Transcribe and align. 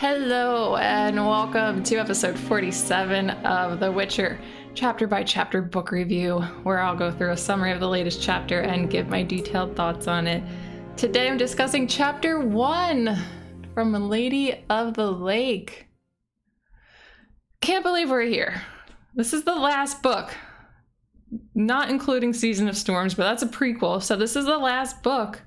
Hello, 0.00 0.76
and 0.76 1.16
welcome 1.16 1.82
to 1.82 1.96
episode 1.96 2.38
47 2.38 3.30
of 3.30 3.80
The 3.80 3.90
Witcher 3.90 4.38
chapter 4.72 5.08
by 5.08 5.24
chapter 5.24 5.60
book 5.60 5.90
review, 5.90 6.38
where 6.62 6.78
I'll 6.78 6.94
go 6.94 7.10
through 7.10 7.32
a 7.32 7.36
summary 7.36 7.72
of 7.72 7.80
the 7.80 7.88
latest 7.88 8.22
chapter 8.22 8.60
and 8.60 8.88
give 8.88 9.08
my 9.08 9.24
detailed 9.24 9.74
thoughts 9.74 10.06
on 10.06 10.28
it. 10.28 10.44
Today 10.96 11.28
I'm 11.28 11.36
discussing 11.36 11.88
chapter 11.88 12.38
1 12.38 13.18
from 13.74 13.92
Lady 14.08 14.64
of 14.70 14.94
the 14.94 15.10
Lake. 15.10 15.88
Can't 17.60 17.82
believe 17.82 18.08
we're 18.08 18.22
here. 18.22 18.62
This 19.16 19.32
is 19.32 19.42
the 19.42 19.56
last 19.56 20.00
book, 20.00 20.32
not 21.56 21.90
including 21.90 22.34
Season 22.34 22.68
of 22.68 22.76
Storms, 22.76 23.14
but 23.14 23.24
that's 23.24 23.42
a 23.42 23.48
prequel. 23.48 24.00
So 24.00 24.14
this 24.14 24.36
is 24.36 24.44
the 24.44 24.58
last 24.58 25.02
book 25.02 25.42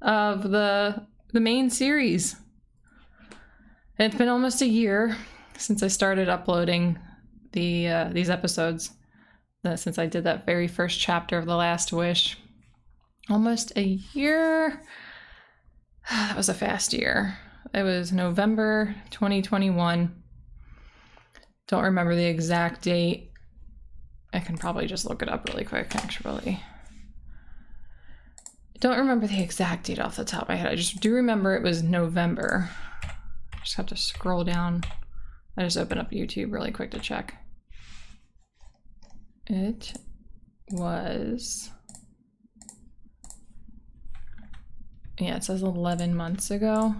of 0.00 0.50
the 0.50 1.06
the 1.32 1.40
main 1.40 1.70
series. 1.70 2.34
It's 3.98 4.14
been 4.14 4.28
almost 4.28 4.62
a 4.62 4.66
year 4.66 5.16
since 5.58 5.82
I 5.82 5.88
started 5.88 6.28
uploading 6.28 6.98
the 7.52 7.88
uh, 7.88 8.08
these 8.12 8.30
episodes. 8.30 8.90
Since 9.76 9.96
I 9.96 10.06
did 10.06 10.24
that 10.24 10.44
very 10.44 10.66
first 10.66 10.98
chapter 10.98 11.38
of 11.38 11.46
The 11.46 11.54
Last 11.54 11.92
Wish, 11.92 12.36
almost 13.30 13.72
a 13.76 14.00
year. 14.12 14.82
that 16.10 16.36
was 16.36 16.48
a 16.48 16.54
fast 16.54 16.92
year. 16.92 17.38
It 17.72 17.84
was 17.84 18.12
November 18.12 18.94
2021. 19.10 20.22
Don't 21.68 21.84
remember 21.84 22.16
the 22.16 22.24
exact 22.24 22.82
date. 22.82 23.30
I 24.32 24.40
can 24.40 24.58
probably 24.58 24.86
just 24.86 25.08
look 25.08 25.22
it 25.22 25.28
up 25.28 25.46
really 25.46 25.64
quick, 25.64 25.94
actually. 25.94 26.60
Don't 28.80 28.98
remember 28.98 29.28
the 29.28 29.40
exact 29.40 29.86
date 29.86 30.00
off 30.00 30.16
the 30.16 30.24
top 30.24 30.42
of 30.42 30.48
my 30.48 30.56
head. 30.56 30.72
I 30.72 30.74
just 30.74 31.00
do 31.00 31.14
remember 31.14 31.54
it 31.54 31.62
was 31.62 31.82
November. 31.82 32.68
Just 33.62 33.76
have 33.76 33.86
to 33.86 33.96
scroll 33.96 34.44
down. 34.44 34.82
I 35.56 35.62
just 35.62 35.76
opened 35.76 36.00
up 36.00 36.10
YouTube 36.10 36.52
really 36.52 36.70
quick 36.70 36.90
to 36.92 36.98
check. 36.98 37.34
It 39.46 39.92
was. 40.70 41.70
Yeah, 45.18 45.36
it 45.36 45.44
says 45.44 45.62
11 45.62 46.14
months 46.14 46.50
ago. 46.50 46.94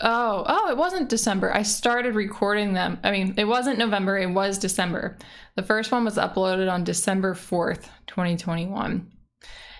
Oh, 0.00 0.44
oh, 0.46 0.70
it 0.70 0.78
wasn't 0.78 1.10
December. 1.10 1.54
I 1.54 1.62
started 1.62 2.14
recording 2.14 2.72
them. 2.72 2.98
I 3.04 3.10
mean, 3.10 3.34
it 3.36 3.44
wasn't 3.44 3.78
November, 3.78 4.18
it 4.18 4.30
was 4.30 4.56
December. 4.56 5.18
The 5.56 5.62
first 5.62 5.92
one 5.92 6.04
was 6.04 6.16
uploaded 6.16 6.72
on 6.72 6.84
December 6.84 7.34
4th, 7.34 7.86
2021. 8.06 9.12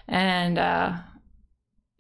And 0.09 0.59
uh 0.59 0.99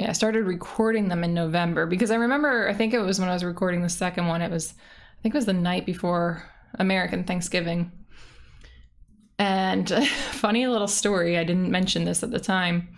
yeah, 0.01 0.09
I 0.09 0.13
started 0.13 0.47
recording 0.47 1.09
them 1.09 1.23
in 1.25 1.35
November 1.35 1.85
because 1.85 2.11
I 2.11 2.15
remember 2.15 2.67
I 2.67 2.73
think 2.73 2.95
it 2.95 3.01
was 3.01 3.21
when 3.21 3.29
I 3.29 3.35
was 3.35 3.45
recording 3.45 3.83
the 3.83 3.91
second 3.91 4.29
one, 4.29 4.41
it 4.41 4.51
was 4.51 4.73
I 4.79 5.23
think 5.23 5.35
it 5.35 5.39
was 5.39 5.45
the 5.45 5.53
night 5.53 5.85
before 5.85 6.43
American 6.79 7.25
Thanksgiving. 7.25 7.93
And 9.39 9.91
funny 10.33 10.67
little 10.67 10.89
story, 10.89 11.37
I 11.37 11.45
didn't 11.45 11.71
mention 11.71 12.05
this 12.05 12.23
at 12.23 12.31
the 12.31 12.41
time, 12.41 12.97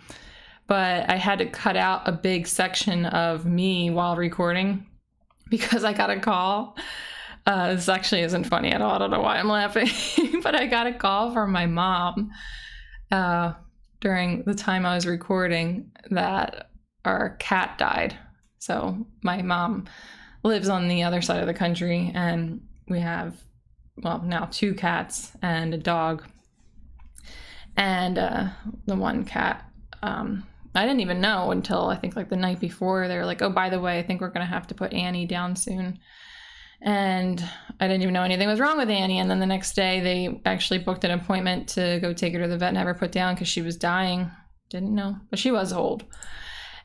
but 0.65 1.09
I 1.09 1.17
had 1.17 1.39
to 1.39 1.45
cut 1.45 1.75
out 1.75 2.07
a 2.07 2.13
big 2.13 2.47
section 2.47 3.05
of 3.07 3.45
me 3.45 3.89
while 3.89 4.15
recording 4.15 4.85
because 5.49 5.83
I 5.83 5.91
got 5.91 6.09
a 6.09 6.21
call. 6.21 6.77
Uh, 7.45 7.73
this 7.73 7.89
actually 7.89 8.21
isn't 8.21 8.45
funny 8.45 8.71
at 8.71 8.81
all. 8.81 8.91
I 8.91 8.97
don't 8.99 9.11
know 9.11 9.19
why 9.19 9.39
I'm 9.39 9.49
laughing, 9.49 9.89
but 10.41 10.55
I 10.55 10.67
got 10.67 10.87
a 10.87 10.93
call 10.93 11.33
from 11.33 11.51
my 11.51 11.65
mom 11.65 12.31
uh, 13.11 13.55
during 13.99 14.43
the 14.43 14.55
time 14.55 14.85
I 14.85 14.95
was 14.95 15.05
recording 15.05 15.91
that 16.09 16.69
our 17.05 17.35
cat 17.37 17.77
died. 17.77 18.17
So 18.59 19.05
my 19.21 19.41
mom 19.41 19.85
lives 20.43 20.69
on 20.69 20.87
the 20.87 21.03
other 21.03 21.21
side 21.21 21.41
of 21.41 21.47
the 21.47 21.53
country, 21.53 22.11
and 22.13 22.61
we 22.87 22.99
have, 22.99 23.35
well, 23.97 24.21
now 24.21 24.47
two 24.51 24.73
cats 24.73 25.31
and 25.41 25.73
a 25.73 25.77
dog. 25.77 26.23
And 27.75 28.17
uh, 28.17 28.49
the 28.85 28.95
one 28.95 29.25
cat, 29.25 29.69
um, 30.01 30.45
I 30.75 30.85
didn't 30.85 31.01
even 31.01 31.21
know 31.21 31.51
until 31.51 31.87
I 31.87 31.95
think 31.95 32.15
like 32.15 32.29
the 32.29 32.35
night 32.35 32.59
before. 32.59 33.07
They 33.07 33.17
were 33.17 33.25
like, 33.25 33.41
oh, 33.41 33.49
by 33.49 33.69
the 33.69 33.79
way, 33.79 33.99
I 33.99 34.03
think 34.03 34.21
we're 34.21 34.29
going 34.29 34.45
to 34.45 34.53
have 34.53 34.67
to 34.67 34.75
put 34.75 34.93
Annie 34.93 35.25
down 35.25 35.55
soon. 35.55 35.99
And 36.81 37.43
I 37.79 37.87
didn't 37.87 38.01
even 38.01 38.13
know 38.13 38.23
anything 38.23 38.47
was 38.47 38.59
wrong 38.59 38.77
with 38.77 38.89
Annie. 38.89 39.19
And 39.19 39.29
then 39.29 39.39
the 39.39 39.45
next 39.45 39.73
day, 39.75 40.01
they 40.01 40.41
actually 40.45 40.79
booked 40.79 41.03
an 41.03 41.11
appointment 41.11 41.69
to 41.69 41.99
go 42.01 42.11
take 42.13 42.33
her 42.33 42.41
to 42.41 42.47
the 42.47 42.57
vet 42.57 42.69
and 42.69 42.77
have 42.77 42.87
her 42.87 42.93
put 42.93 43.11
down 43.11 43.35
because 43.35 43.47
she 43.47 43.61
was 43.61 43.77
dying. 43.77 44.29
Didn't 44.69 44.93
know, 44.93 45.17
but 45.29 45.39
she 45.39 45.51
was 45.51 45.71
old. 45.71 46.03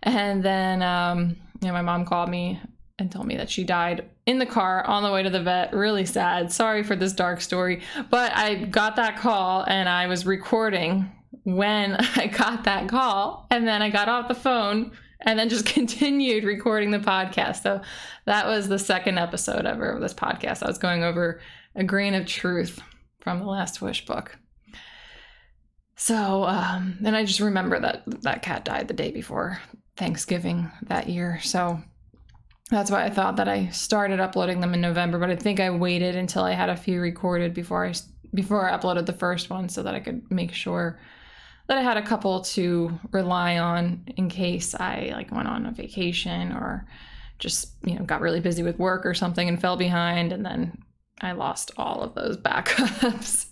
And 0.03 0.43
then, 0.43 0.83
um, 0.83 1.37
you 1.61 1.69
know, 1.69 1.73
my 1.73 1.83
mom 1.83 2.05
called 2.05 2.31
me 2.31 2.61
and 2.99 3.11
told 3.11 3.27
me 3.27 3.37
that 3.37 3.51
she 3.51 3.65
died 3.65 4.09
in 4.27 4.39
the 4.39 4.47
car 4.47 4.85
on 4.85 5.03
the 5.03 5.13
way 5.13 5.23
to 5.23 5.31
the 5.31 5.43
vet. 5.43 5.73
Really 5.73 6.05
sad. 6.05 6.53
Sorry 6.53 6.83
for 6.83 6.97
this 6.97 7.13
dark 7.13 7.41
story, 7.41 7.83
but 8.11 8.33
I 8.35 8.57
got 8.57 8.97
that 8.97 9.19
call 9.19 9.65
and 9.67 9.89
I 9.89 10.07
was 10.07 10.27
recording 10.27 11.11
when 11.45 11.97
I 12.17 12.27
got 12.27 12.65
that 12.65 12.89
call. 12.89 13.47
And 13.51 13.67
then 13.67 13.83
I 13.83 13.91
got 13.91 14.09
off 14.09 14.29
the 14.29 14.35
phone 14.35 14.93
and 15.21 15.39
then 15.39 15.49
just 15.49 15.67
continued 15.75 16.45
recording 16.45 16.91
the 16.91 16.99
podcast. 16.99 17.63
So 17.63 17.81
that 18.27 18.47
was 18.47 18.69
the 18.69 18.79
second 18.79 19.19
episode 19.19 19.67
ever 19.67 19.91
of 19.91 20.01
this 20.01 20.15
podcast. 20.15 20.63
I 20.63 20.69
was 20.69 20.79
going 20.79 21.05
over 21.05 21.41
a 21.75 21.85
grain 21.85 22.15
of 22.15 22.27
truth 22.27 22.81
from 23.21 23.39
the 23.39 23.47
Last 23.47 23.81
Wish 23.81 24.05
book. 24.07 24.37
So, 25.97 26.45
um, 26.45 26.99
and 27.05 27.17
I 27.17 27.25
just 27.25 27.41
remember 27.41 27.81
that 27.81 28.05
that 28.23 28.43
cat 28.43 28.65
died 28.65 28.87
the 28.87 28.95
day 28.95 29.11
before 29.11 29.61
Thanksgiving 29.99 30.71
that 30.83 31.09
year. 31.09 31.41
So 31.43 31.83
that's 32.71 32.91
why 32.91 33.05
I 33.05 33.11
thought 33.11 33.37
that 33.37 33.49
I 33.49 33.69
started 33.69 34.21
uploading 34.21 34.61
them 34.61 34.73
in 34.73 34.81
November, 34.81 35.19
but 35.19 35.31
I 35.31 35.37
think 35.37 35.59
I 35.59 35.71
waited 35.71 36.17
until 36.17 36.45
I 36.45 36.53
had 36.53 36.71
a 36.71 36.77
few 36.77 37.01
recorded 37.01 37.53
before 37.53 37.85
I 37.85 37.93
before 38.35 38.69
I 38.69 38.77
uploaded 38.77 39.07
the 39.07 39.13
first 39.15 39.49
one 39.49 39.69
so 39.69 39.83
that 39.83 39.95
I 39.95 40.01
could 40.01 40.31
make 40.31 40.53
sure 40.53 41.01
that 41.67 41.79
I 41.79 41.83
had 41.83 41.97
a 41.97 42.03
couple 42.03 42.43
to 42.43 42.99
rely 43.11 43.59
on 43.59 44.05
in 44.17 44.29
case 44.29 44.75
I 44.75 45.11
like 45.13 45.33
went 45.33 45.49
on 45.49 45.67
a 45.67 45.73
vacation 45.73 46.53
or 46.53 46.87
just, 47.39 47.73
you 47.85 47.99
know, 47.99 48.05
got 48.05 48.21
really 48.21 48.41
busy 48.41 48.63
with 48.63 48.79
work 48.79 49.07
or 49.07 49.15
something 49.15 49.49
and 49.49 49.61
fell 49.61 49.77
behind 49.77 50.33
and 50.33 50.45
then 50.45 50.77
I 51.21 51.33
lost 51.33 51.73
all 51.77 52.03
of 52.03 52.15
those 52.15 52.37
backups. 52.43 53.47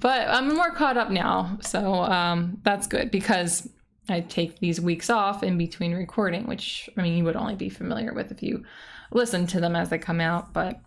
but 0.00 0.28
I'm 0.28 0.54
more 0.54 0.70
caught 0.70 0.98
up 0.98 1.10
now. 1.10 1.58
So 1.62 1.94
um, 1.94 2.58
that's 2.62 2.86
good 2.86 3.10
because 3.10 3.68
I 4.08 4.20
take 4.20 4.58
these 4.58 4.80
weeks 4.80 5.10
off 5.10 5.42
in 5.42 5.58
between 5.58 5.94
recording, 5.94 6.46
which 6.46 6.88
I 6.96 7.02
mean 7.02 7.16
you 7.16 7.24
would 7.24 7.36
only 7.36 7.54
be 7.54 7.68
familiar 7.68 8.12
with 8.12 8.32
if 8.32 8.42
you 8.42 8.64
listen 9.12 9.46
to 9.48 9.60
them 9.60 9.76
as 9.76 9.90
they 9.90 9.98
come 9.98 10.20
out. 10.20 10.52
But 10.52 10.80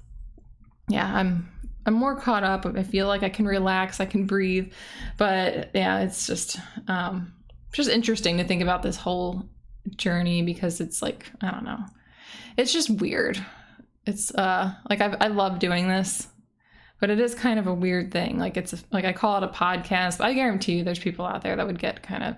yeah, 0.87 1.09
I'm 1.13 1.49
I'm 1.85 1.93
more 1.93 2.19
caught 2.19 2.43
up. 2.43 2.65
I 2.65 2.83
feel 2.83 3.07
like 3.07 3.23
I 3.23 3.29
can 3.29 3.45
relax, 3.45 3.99
I 3.99 4.05
can 4.05 4.25
breathe. 4.25 4.73
But 5.17 5.71
yeah, 5.73 5.99
it's 5.99 6.27
just 6.27 6.59
um 6.87 7.33
just 7.73 7.89
interesting 7.89 8.37
to 8.37 8.43
think 8.43 8.61
about 8.61 8.83
this 8.83 8.97
whole 8.97 9.45
journey 9.95 10.41
because 10.41 10.81
it's 10.81 11.01
like, 11.01 11.31
I 11.41 11.51
don't 11.51 11.63
know. 11.63 11.79
It's 12.57 12.73
just 12.73 12.89
weird. 12.89 13.43
It's 14.05 14.33
uh 14.33 14.73
like 14.89 15.01
I 15.01 15.15
I 15.19 15.27
love 15.27 15.59
doing 15.59 15.87
this. 15.87 16.27
But 16.99 17.09
it 17.09 17.19
is 17.19 17.33
kind 17.33 17.57
of 17.57 17.65
a 17.65 17.73
weird 17.73 18.11
thing. 18.11 18.37
Like 18.37 18.57
it's 18.57 18.73
a, 18.73 18.77
like 18.91 19.05
I 19.05 19.13
call 19.13 19.37
it 19.37 19.43
a 19.43 19.47
podcast. 19.47 20.21
I 20.21 20.33
guarantee 20.33 20.73
you 20.73 20.83
there's 20.83 20.99
people 20.99 21.25
out 21.25 21.41
there 21.41 21.55
that 21.55 21.65
would 21.65 21.79
get 21.79 22.03
kind 22.03 22.23
of 22.23 22.35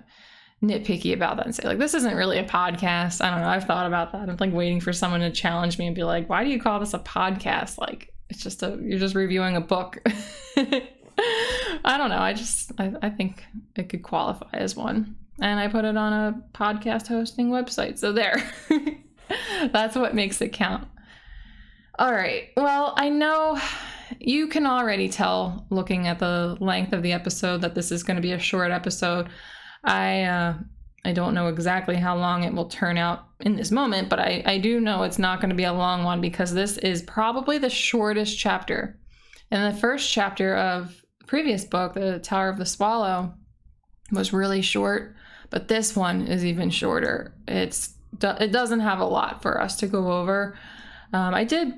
nitpicky 0.64 1.12
about 1.12 1.36
that 1.36 1.46
and 1.46 1.54
say 1.54 1.66
like 1.66 1.78
this 1.78 1.94
isn't 1.94 2.16
really 2.16 2.38
a 2.38 2.44
podcast. 2.44 3.20
I 3.24 3.30
don't 3.30 3.40
know. 3.40 3.48
I've 3.48 3.64
thought 3.64 3.86
about 3.86 4.12
that. 4.12 4.28
I'm 4.28 4.36
like 4.38 4.52
waiting 4.52 4.80
for 4.80 4.92
someone 4.92 5.20
to 5.20 5.30
challenge 5.30 5.78
me 5.78 5.86
and 5.86 5.94
be 5.94 6.04
like 6.04 6.28
why 6.28 6.44
do 6.44 6.50
you 6.50 6.60
call 6.60 6.80
this 6.80 6.94
a 6.94 6.98
podcast? 6.98 7.78
Like 7.78 8.12
it's 8.30 8.42
just 8.42 8.62
a 8.62 8.78
you're 8.80 8.98
just 8.98 9.14
reviewing 9.14 9.56
a 9.56 9.60
book. 9.60 9.98
I 10.56 11.98
don't 11.98 12.10
know. 12.10 12.18
I 12.18 12.32
just 12.32 12.72
I, 12.78 12.92
I 13.02 13.10
think 13.10 13.44
it 13.76 13.88
could 13.88 14.02
qualify 14.02 14.50
as 14.52 14.76
one. 14.76 15.16
And 15.40 15.58
i 15.58 15.66
put 15.66 15.84
it 15.84 15.96
on 15.96 16.12
a 16.12 16.42
podcast 16.56 17.08
hosting 17.08 17.50
website. 17.50 17.98
So 17.98 18.12
there. 18.12 18.42
That's 19.72 19.96
what 19.96 20.14
makes 20.14 20.40
it 20.40 20.52
count. 20.52 20.86
All 21.98 22.12
right. 22.12 22.50
Well 22.56 22.94
i 22.96 23.08
know 23.08 23.60
you 24.20 24.46
can 24.46 24.66
already 24.66 25.08
tell 25.08 25.66
looking 25.70 26.06
at 26.06 26.18
the 26.18 26.56
length 26.60 26.92
of 26.92 27.02
the 27.02 27.12
episode 27.12 27.60
that 27.62 27.74
this 27.74 27.90
is 27.90 28.02
going 28.02 28.16
to 28.16 28.22
be 28.22 28.32
a 28.32 28.38
short 28.38 28.70
episode 28.70 29.28
I 29.84 30.22
uh, 30.22 30.54
I 31.04 31.12
don't 31.12 31.34
know 31.34 31.48
exactly 31.48 31.96
how 31.96 32.16
long 32.16 32.44
it 32.44 32.54
will 32.54 32.68
turn 32.68 32.96
out 32.96 33.28
in 33.40 33.56
this 33.56 33.70
moment, 33.70 34.08
but 34.08 34.18
I, 34.18 34.42
I 34.46 34.58
do 34.58 34.80
know 34.80 35.02
it's 35.02 35.18
not 35.18 35.40
going 35.40 35.50
to 35.50 35.56
be 35.56 35.64
a 35.64 35.72
long 35.72 36.02
one 36.02 36.20
because 36.20 36.54
this 36.54 36.78
is 36.78 37.02
probably 37.02 37.58
the 37.58 37.68
shortest 37.68 38.38
chapter. 38.38 38.98
And 39.50 39.74
the 39.74 39.78
first 39.78 40.10
chapter 40.10 40.56
of 40.56 41.04
previous 41.26 41.64
book, 41.64 41.94
The 41.94 42.18
Tower 42.20 42.48
of 42.48 42.56
the 42.56 42.64
Swallow, 42.64 43.34
was 44.12 44.32
really 44.32 44.62
short, 44.62 45.14
but 45.50 45.68
this 45.68 45.94
one 45.94 46.26
is 46.26 46.44
even 46.44 46.70
shorter. 46.70 47.34
It's 47.46 47.94
it 48.22 48.52
doesn't 48.52 48.80
have 48.80 49.00
a 49.00 49.04
lot 49.04 49.42
for 49.42 49.60
us 49.60 49.76
to 49.78 49.86
go 49.86 50.12
over. 50.12 50.56
Um, 51.12 51.34
I 51.34 51.44
did, 51.44 51.74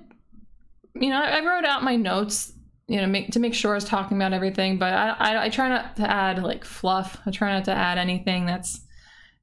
you 0.94 1.10
know, 1.10 1.20
I 1.20 1.44
wrote 1.44 1.64
out 1.64 1.82
my 1.82 1.96
notes 1.96 2.52
you 2.88 3.00
know 3.00 3.06
make 3.06 3.30
to 3.30 3.40
make 3.40 3.54
sure 3.54 3.72
I 3.72 3.74
was 3.74 3.84
talking 3.84 4.16
about 4.16 4.32
everything 4.32 4.78
but 4.78 4.92
I, 4.92 5.08
I, 5.08 5.44
I 5.44 5.48
try 5.48 5.68
not 5.68 5.96
to 5.96 6.10
add 6.10 6.42
like 6.42 6.64
fluff 6.64 7.18
I 7.26 7.30
try 7.30 7.52
not 7.52 7.64
to 7.66 7.72
add 7.72 7.98
anything 7.98 8.46
that's 8.46 8.86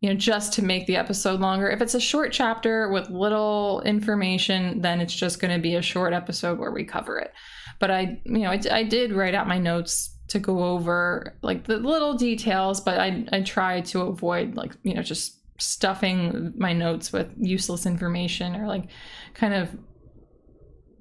you 0.04 0.10
know, 0.10 0.16
just 0.16 0.52
to 0.52 0.62
make 0.62 0.86
the 0.86 0.98
episode 0.98 1.40
longer. 1.40 1.70
If 1.70 1.82
it's 1.82 1.94
a 1.94 2.00
short 2.00 2.34
chapter 2.34 2.90
with 2.90 3.10
little 3.10 3.82
information, 3.86 4.82
then 4.82 5.00
it's 5.00 5.16
just 5.16 5.40
going 5.40 5.54
to 5.54 5.62
be 5.62 5.76
a 5.76 5.82
short 5.82 6.12
episode 6.12 6.60
where 6.60 6.72
we 6.72 6.84
cover 6.84 7.20
it. 7.20 7.32
But 7.80 7.90
I, 7.90 8.22
you 8.26 8.40
know, 8.40 8.52
I, 8.52 8.60
I 8.70 8.84
did 8.84 9.14
write 9.14 9.34
out 9.34 9.48
my 9.48 9.58
notes 9.58 10.18
to 10.28 10.40
go 10.40 10.62
over 10.62 11.38
like 11.42 11.68
the 11.68 11.78
little 11.78 12.16
details, 12.16 12.82
but 12.82 13.00
I, 13.00 13.26
I 13.32 13.44
try 13.44 13.80
to 13.80 14.02
avoid 14.02 14.58
like, 14.58 14.74
you 14.84 14.94
know, 14.94 15.04
just 15.04 15.40
stuffing 15.58 16.52
my 16.58 16.74
notes 16.74 17.14
with 17.14 17.32
useless 17.38 17.86
information 17.86 18.58
or 18.58 18.68
like 18.68 18.90
kind 19.36 19.54
of 19.54 19.70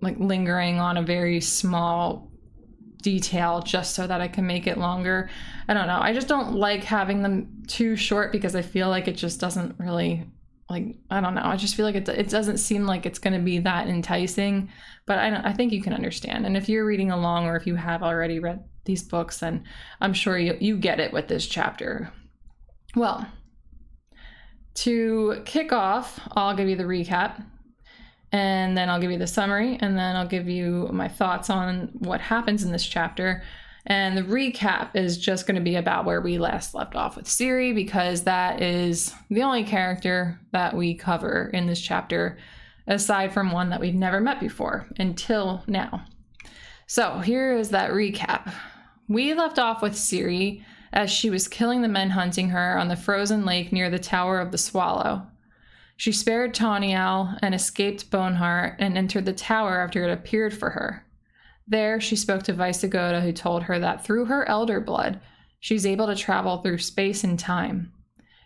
like 0.00 0.16
lingering 0.20 0.78
on 0.78 0.96
a 0.96 1.02
very 1.02 1.40
small 1.40 2.31
detail 3.02 3.60
just 3.60 3.94
so 3.94 4.06
that 4.06 4.20
I 4.20 4.28
can 4.28 4.46
make 4.46 4.66
it 4.66 4.78
longer. 4.78 5.28
I 5.68 5.74
don't 5.74 5.86
know. 5.86 5.98
I 6.00 6.12
just 6.12 6.28
don't 6.28 6.54
like 6.54 6.84
having 6.84 7.22
them 7.22 7.62
too 7.66 7.96
short 7.96 8.32
because 8.32 8.54
I 8.54 8.62
feel 8.62 8.88
like 8.88 9.08
it 9.08 9.16
just 9.16 9.40
doesn't 9.40 9.74
really 9.78 10.26
like 10.70 10.96
I 11.10 11.20
don't 11.20 11.34
know. 11.34 11.42
I 11.44 11.56
just 11.56 11.74
feel 11.74 11.84
like 11.84 11.94
it 11.94 12.08
it 12.08 12.28
doesn't 12.28 12.58
seem 12.58 12.86
like 12.86 13.04
it's 13.04 13.18
going 13.18 13.34
to 13.34 13.44
be 13.44 13.58
that 13.58 13.88
enticing, 13.88 14.70
but 15.06 15.18
I 15.18 15.30
don't 15.30 15.44
I 15.44 15.52
think 15.52 15.72
you 15.72 15.82
can 15.82 15.92
understand. 15.92 16.46
And 16.46 16.56
if 16.56 16.68
you're 16.68 16.86
reading 16.86 17.10
along 17.10 17.46
or 17.46 17.56
if 17.56 17.66
you 17.66 17.74
have 17.76 18.02
already 18.02 18.38
read 18.38 18.64
these 18.84 19.02
books, 19.02 19.38
then 19.38 19.64
I'm 20.00 20.14
sure 20.14 20.38
you 20.38 20.56
you 20.60 20.78
get 20.78 21.00
it 21.00 21.12
with 21.12 21.28
this 21.28 21.46
chapter. 21.46 22.12
Well, 22.96 23.26
to 24.74 25.42
kick 25.44 25.72
off, 25.72 26.20
I'll 26.32 26.56
give 26.56 26.68
you 26.68 26.76
the 26.76 26.84
recap 26.84 27.44
and 28.32 28.76
then 28.76 28.88
I'll 28.88 29.00
give 29.00 29.10
you 29.10 29.18
the 29.18 29.26
summary, 29.26 29.78
and 29.80 29.96
then 29.96 30.16
I'll 30.16 30.26
give 30.26 30.48
you 30.48 30.88
my 30.92 31.06
thoughts 31.06 31.50
on 31.50 31.90
what 31.98 32.20
happens 32.20 32.64
in 32.64 32.72
this 32.72 32.86
chapter. 32.86 33.42
And 33.84 34.16
the 34.16 34.22
recap 34.22 34.94
is 34.94 35.18
just 35.18 35.46
going 35.46 35.56
to 35.56 35.60
be 35.60 35.74
about 35.74 36.04
where 36.04 36.20
we 36.20 36.38
last 36.38 36.72
left 36.74 36.94
off 36.94 37.16
with 37.16 37.26
Ciri, 37.26 37.74
because 37.74 38.22
that 38.24 38.62
is 38.62 39.12
the 39.28 39.42
only 39.42 39.64
character 39.64 40.40
that 40.52 40.74
we 40.74 40.94
cover 40.94 41.50
in 41.52 41.66
this 41.66 41.80
chapter, 41.80 42.38
aside 42.86 43.32
from 43.32 43.52
one 43.52 43.70
that 43.70 43.80
we've 43.80 43.94
never 43.94 44.20
met 44.20 44.40
before 44.40 44.86
until 44.98 45.62
now. 45.66 46.04
So 46.86 47.18
here 47.18 47.56
is 47.56 47.70
that 47.70 47.90
recap. 47.90 48.52
We 49.08 49.34
left 49.34 49.58
off 49.58 49.82
with 49.82 49.94
Ciri 49.94 50.64
as 50.92 51.10
she 51.10 51.28
was 51.28 51.48
killing 51.48 51.82
the 51.82 51.88
men 51.88 52.10
hunting 52.10 52.50
her 52.50 52.78
on 52.78 52.88
the 52.88 52.96
frozen 52.96 53.44
lake 53.44 53.72
near 53.72 53.90
the 53.90 53.98
Tower 53.98 54.38
of 54.38 54.52
the 54.52 54.58
Swallow. 54.58 55.26
She 56.02 56.10
spared 56.10 56.52
Tawny 56.52 56.96
Owl 56.96 57.36
and 57.42 57.54
escaped 57.54 58.10
Bonhart 58.10 58.74
and 58.80 58.98
entered 58.98 59.24
the 59.24 59.32
tower 59.32 59.78
after 59.78 60.02
it 60.02 60.10
appeared 60.10 60.52
for 60.52 60.70
her. 60.70 61.06
There, 61.68 62.00
she 62.00 62.16
spoke 62.16 62.42
to 62.42 62.52
Vysogota, 62.52 63.22
who 63.22 63.30
told 63.30 63.62
her 63.62 63.78
that 63.78 64.04
through 64.04 64.24
her 64.24 64.44
elder 64.48 64.80
blood, 64.80 65.20
she's 65.60 65.86
able 65.86 66.08
to 66.08 66.16
travel 66.16 66.58
through 66.58 66.78
space 66.78 67.22
and 67.22 67.38
time. 67.38 67.92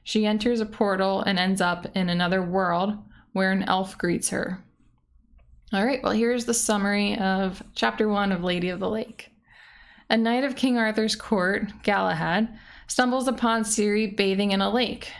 She 0.05 0.26
enters 0.26 0.61
a 0.61 0.67
portal 0.67 1.23
and 1.23 1.38
ends 1.38 1.62
up 1.62 1.87
in 1.97 2.11
another 2.11 2.43
world 2.43 2.99
where 3.32 3.53
an 3.53 3.62
elf 3.62 3.97
greets 3.97 4.29
her. 4.29 4.62
All 5.73 5.82
right, 5.82 6.03
well, 6.03 6.12
here's 6.12 6.44
the 6.44 6.53
summary 6.53 7.17
of 7.17 7.62
chapter 7.75 8.06
one 8.06 8.32
of 8.32 8.44
Lady 8.44 8.69
of 8.69 8.81
the 8.81 8.91
Lake. 8.91 9.31
A 10.11 10.19
knight 10.19 10.44
of 10.44 10.56
King 10.56 10.76
Arthur's 10.76 11.17
court, 11.17 11.82
Galahad, 11.85 12.50
stumbles 12.87 13.26
upon 13.26 13.62
Ciri 13.64 14.14
bathing 14.14 14.50
in 14.50 14.61
a 14.61 14.69
lake. 14.69 15.11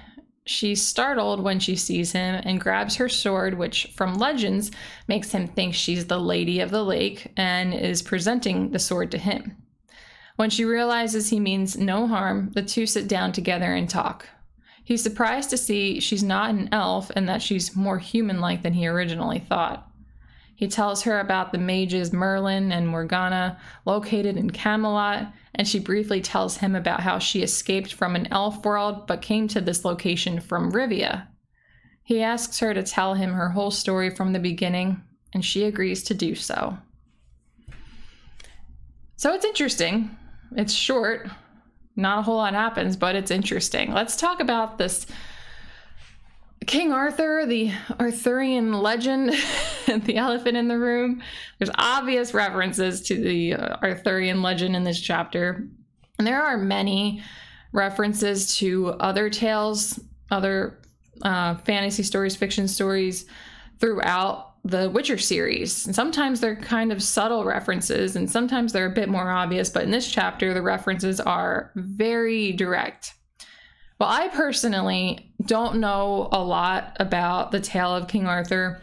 She's 0.49 0.81
startled 0.81 1.41
when 1.41 1.59
she 1.59 1.75
sees 1.75 2.13
him 2.13 2.41
and 2.45 2.61
grabs 2.61 2.97
her 2.97 3.09
sword, 3.09 3.59
which 3.59 3.93
from 3.97 4.15
legends 4.15 4.71
makes 5.09 5.33
him 5.33 5.49
think 5.49 5.75
she's 5.75 6.07
the 6.07 6.21
Lady 6.21 6.61
of 6.61 6.71
the 6.71 6.85
Lake 6.85 7.33
and 7.37 7.75
is 7.75 8.01
presenting 8.01 8.71
the 8.71 8.79
sword 8.79 9.11
to 9.11 9.19
him. 9.19 9.57
When 10.37 10.51
she 10.51 10.65
realizes 10.65 11.31
he 11.31 11.41
means 11.41 11.77
no 11.77 12.07
harm, 12.07 12.53
the 12.55 12.63
two 12.63 12.87
sit 12.87 13.09
down 13.09 13.33
together 13.33 13.75
and 13.75 13.89
talk. 13.91 14.29
He's 14.85 15.03
surprised 15.03 15.51
to 15.51 15.57
see 15.57 15.99
she's 15.99 16.23
not 16.23 16.51
an 16.51 16.69
elf 16.71 17.11
and 17.17 17.29
that 17.29 17.43
she's 17.43 17.75
more 17.75 17.99
human 17.99 18.41
like 18.41 18.63
than 18.63 18.75
he 18.75 18.87
originally 18.87 19.41
thought. 19.41 19.91
He 20.55 20.69
tells 20.69 21.03
her 21.03 21.19
about 21.19 21.51
the 21.51 21.59
mages 21.59 22.13
Merlin 22.13 22.71
and 22.71 22.87
Morgana 22.87 23.59
located 23.85 24.37
in 24.37 24.51
Camelot 24.51 25.33
and 25.57 25.67
she 25.67 25.81
briefly 25.81 26.21
tells 26.21 26.59
him 26.59 26.77
about 26.77 27.01
how 27.01 27.19
she 27.19 27.43
escaped 27.43 27.93
from 27.93 28.15
an 28.15 28.29
elf 28.31 28.65
world 28.65 29.07
but 29.07 29.23
came 29.23 29.49
to 29.49 29.61
this 29.61 29.85
location 29.85 30.39
from 30.39 30.71
Rivia. 30.71 31.27
He 32.05 32.23
asks 32.23 32.61
her 32.61 32.73
to 32.73 32.85
tell 32.85 33.15
him 33.15 33.33
her 33.33 33.49
whole 33.49 33.73
story 33.73 34.11
from 34.11 34.33
the 34.33 34.39
beginning, 34.39 35.03
and 35.33 35.45
she 35.45 35.65
agrees 35.65 36.05
to 36.05 36.15
do 36.15 36.37
so. 36.37 36.79
So 39.17 39.33
it's 39.33 39.45
interesting. 39.45 40.17
It's 40.55 40.73
short. 40.73 41.29
Not 41.97 42.19
a 42.19 42.23
whole 42.23 42.37
lot 42.37 42.53
happens, 42.53 42.97
but 42.97 43.17
it's 43.17 43.31
interesting. 43.31 43.93
Let's 43.93 44.17
talk 44.17 44.41
about 44.41 44.77
this 44.79 45.07
King 46.67 46.93
Arthur, 46.93 47.47
the 47.47 47.73
Arthurian 48.01 48.73
legend, 48.73 49.31
the 49.87 50.17
elephant 50.17 50.57
in 50.57 50.69
the 50.69 50.79
room. 50.79 51.23
There's 51.59 51.71
obvious 51.77 52.35
references 52.35 53.03
to 53.03 53.17
the 53.17 53.55
uh, 53.55 53.77
Arthurian 53.83 54.43
legend 54.43 54.75
in 54.75 54.85
this 54.85 55.01
chapter. 55.01 55.69
And 56.19 56.27
there 56.27 56.43
are 56.43 56.57
many 56.57 57.23
references 57.73 58.57
to 58.59 58.89
other 58.95 59.31
tales, 59.31 60.01
other 60.31 60.81
uh, 61.23 61.57
fantasy 61.57 62.03
stories, 62.03 62.35
fiction 62.35 62.67
stories 62.67 63.27
throughout 63.79 64.55
the 64.65 64.91
Witcher 64.91 65.19
series. 65.19 65.87
And 65.87 65.95
sometimes 65.95 66.41
they're 66.41 66.57
kind 66.57 66.91
of 66.91 67.03
subtle 67.03 67.45
references, 67.45 68.17
and 68.17 68.29
sometimes 68.29 68.73
they're 68.73 68.91
a 68.91 68.95
bit 68.95 69.09
more 69.09 69.31
obvious. 69.31 69.71
But 69.71 69.85
in 69.85 69.91
this 69.91 70.11
chapter, 70.11 70.53
the 70.53 70.63
references 70.63 71.21
are 71.21 71.71
very 71.77 72.53
direct. 72.53 73.15
Well, 73.99 74.09
I 74.09 74.29
personally 74.29 75.33
don't 75.47 75.81
know 75.81 76.29
a 76.33 76.43
lot 76.43 76.97
about 77.01 77.51
the 77.51 77.61
tale 77.61 77.95
of 77.95 78.09
King 78.09 78.27
Arthur, 78.27 78.83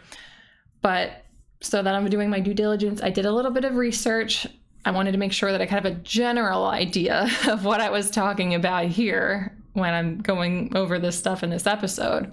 but 0.82 1.24
so 1.60 1.82
that 1.82 1.94
I'm 1.94 2.08
doing 2.10 2.30
my 2.30 2.40
due 2.40 2.54
diligence, 2.54 3.02
I 3.02 3.10
did 3.10 3.26
a 3.26 3.32
little 3.32 3.50
bit 3.50 3.64
of 3.64 3.76
research. 3.76 4.46
I 4.84 4.90
wanted 4.90 5.12
to 5.12 5.18
make 5.18 5.32
sure 5.32 5.50
that 5.50 5.60
I 5.60 5.66
kind 5.66 5.84
of 5.84 5.92
a 5.92 5.96
general 5.96 6.66
idea 6.66 7.28
of 7.48 7.64
what 7.64 7.80
I 7.80 7.90
was 7.90 8.10
talking 8.10 8.54
about 8.54 8.86
here 8.86 9.56
when 9.72 9.92
I'm 9.92 10.18
going 10.18 10.76
over 10.76 10.98
this 10.98 11.18
stuff 11.18 11.42
in 11.42 11.50
this 11.50 11.66
episode. 11.66 12.32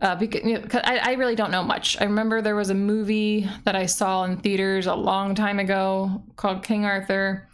Uh, 0.00 0.14
because 0.14 0.44
you 0.44 0.58
know, 0.58 0.66
I, 0.84 0.98
I, 0.98 1.12
really 1.12 1.34
don't 1.34 1.50
know 1.50 1.62
much. 1.62 1.98
I 1.98 2.04
remember 2.04 2.42
there 2.42 2.54
was 2.54 2.68
a 2.68 2.74
movie 2.74 3.48
that 3.64 3.74
I 3.74 3.86
saw 3.86 4.24
in 4.24 4.36
theaters 4.36 4.86
a 4.86 4.94
long 4.94 5.34
time 5.34 5.58
ago 5.58 6.22
called 6.36 6.62
King 6.62 6.84
Arthur. 6.84 7.48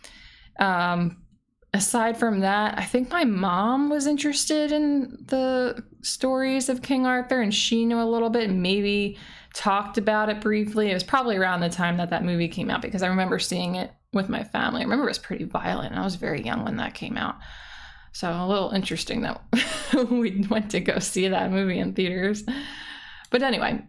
Um, 0.58 1.21
aside 1.74 2.16
from 2.16 2.40
that, 2.40 2.78
I 2.78 2.84
think 2.84 3.10
my 3.10 3.24
mom 3.24 3.88
was 3.88 4.06
interested 4.06 4.72
in 4.72 5.16
the 5.26 5.82
stories 6.02 6.68
of 6.68 6.82
King 6.82 7.06
Arthur 7.06 7.40
and 7.40 7.54
she 7.54 7.84
knew 7.84 8.00
a 8.00 8.04
little 8.04 8.30
bit, 8.30 8.48
and 8.48 8.62
maybe 8.62 9.18
talked 9.54 9.98
about 9.98 10.28
it 10.28 10.40
briefly. 10.40 10.90
It 10.90 10.94
was 10.94 11.04
probably 11.04 11.36
around 11.36 11.60
the 11.60 11.68
time 11.68 11.96
that 11.98 12.10
that 12.10 12.24
movie 12.24 12.48
came 12.48 12.70
out 12.70 12.82
because 12.82 13.02
I 13.02 13.08
remember 13.08 13.38
seeing 13.38 13.74
it 13.74 13.90
with 14.12 14.28
my 14.28 14.44
family. 14.44 14.80
I 14.80 14.84
remember 14.84 15.04
it 15.04 15.10
was 15.10 15.18
pretty 15.18 15.44
violent. 15.44 15.94
I 15.94 16.04
was 16.04 16.16
very 16.16 16.42
young 16.42 16.64
when 16.64 16.76
that 16.76 16.94
came 16.94 17.16
out. 17.16 17.36
So 18.12 18.30
a 18.30 18.46
little 18.46 18.70
interesting 18.70 19.22
that 19.22 19.40
we 20.10 20.46
went 20.50 20.70
to 20.72 20.80
go 20.80 20.98
see 20.98 21.28
that 21.28 21.50
movie 21.50 21.78
in 21.78 21.94
theaters. 21.94 22.44
But 23.30 23.42
anyway, 23.42 23.82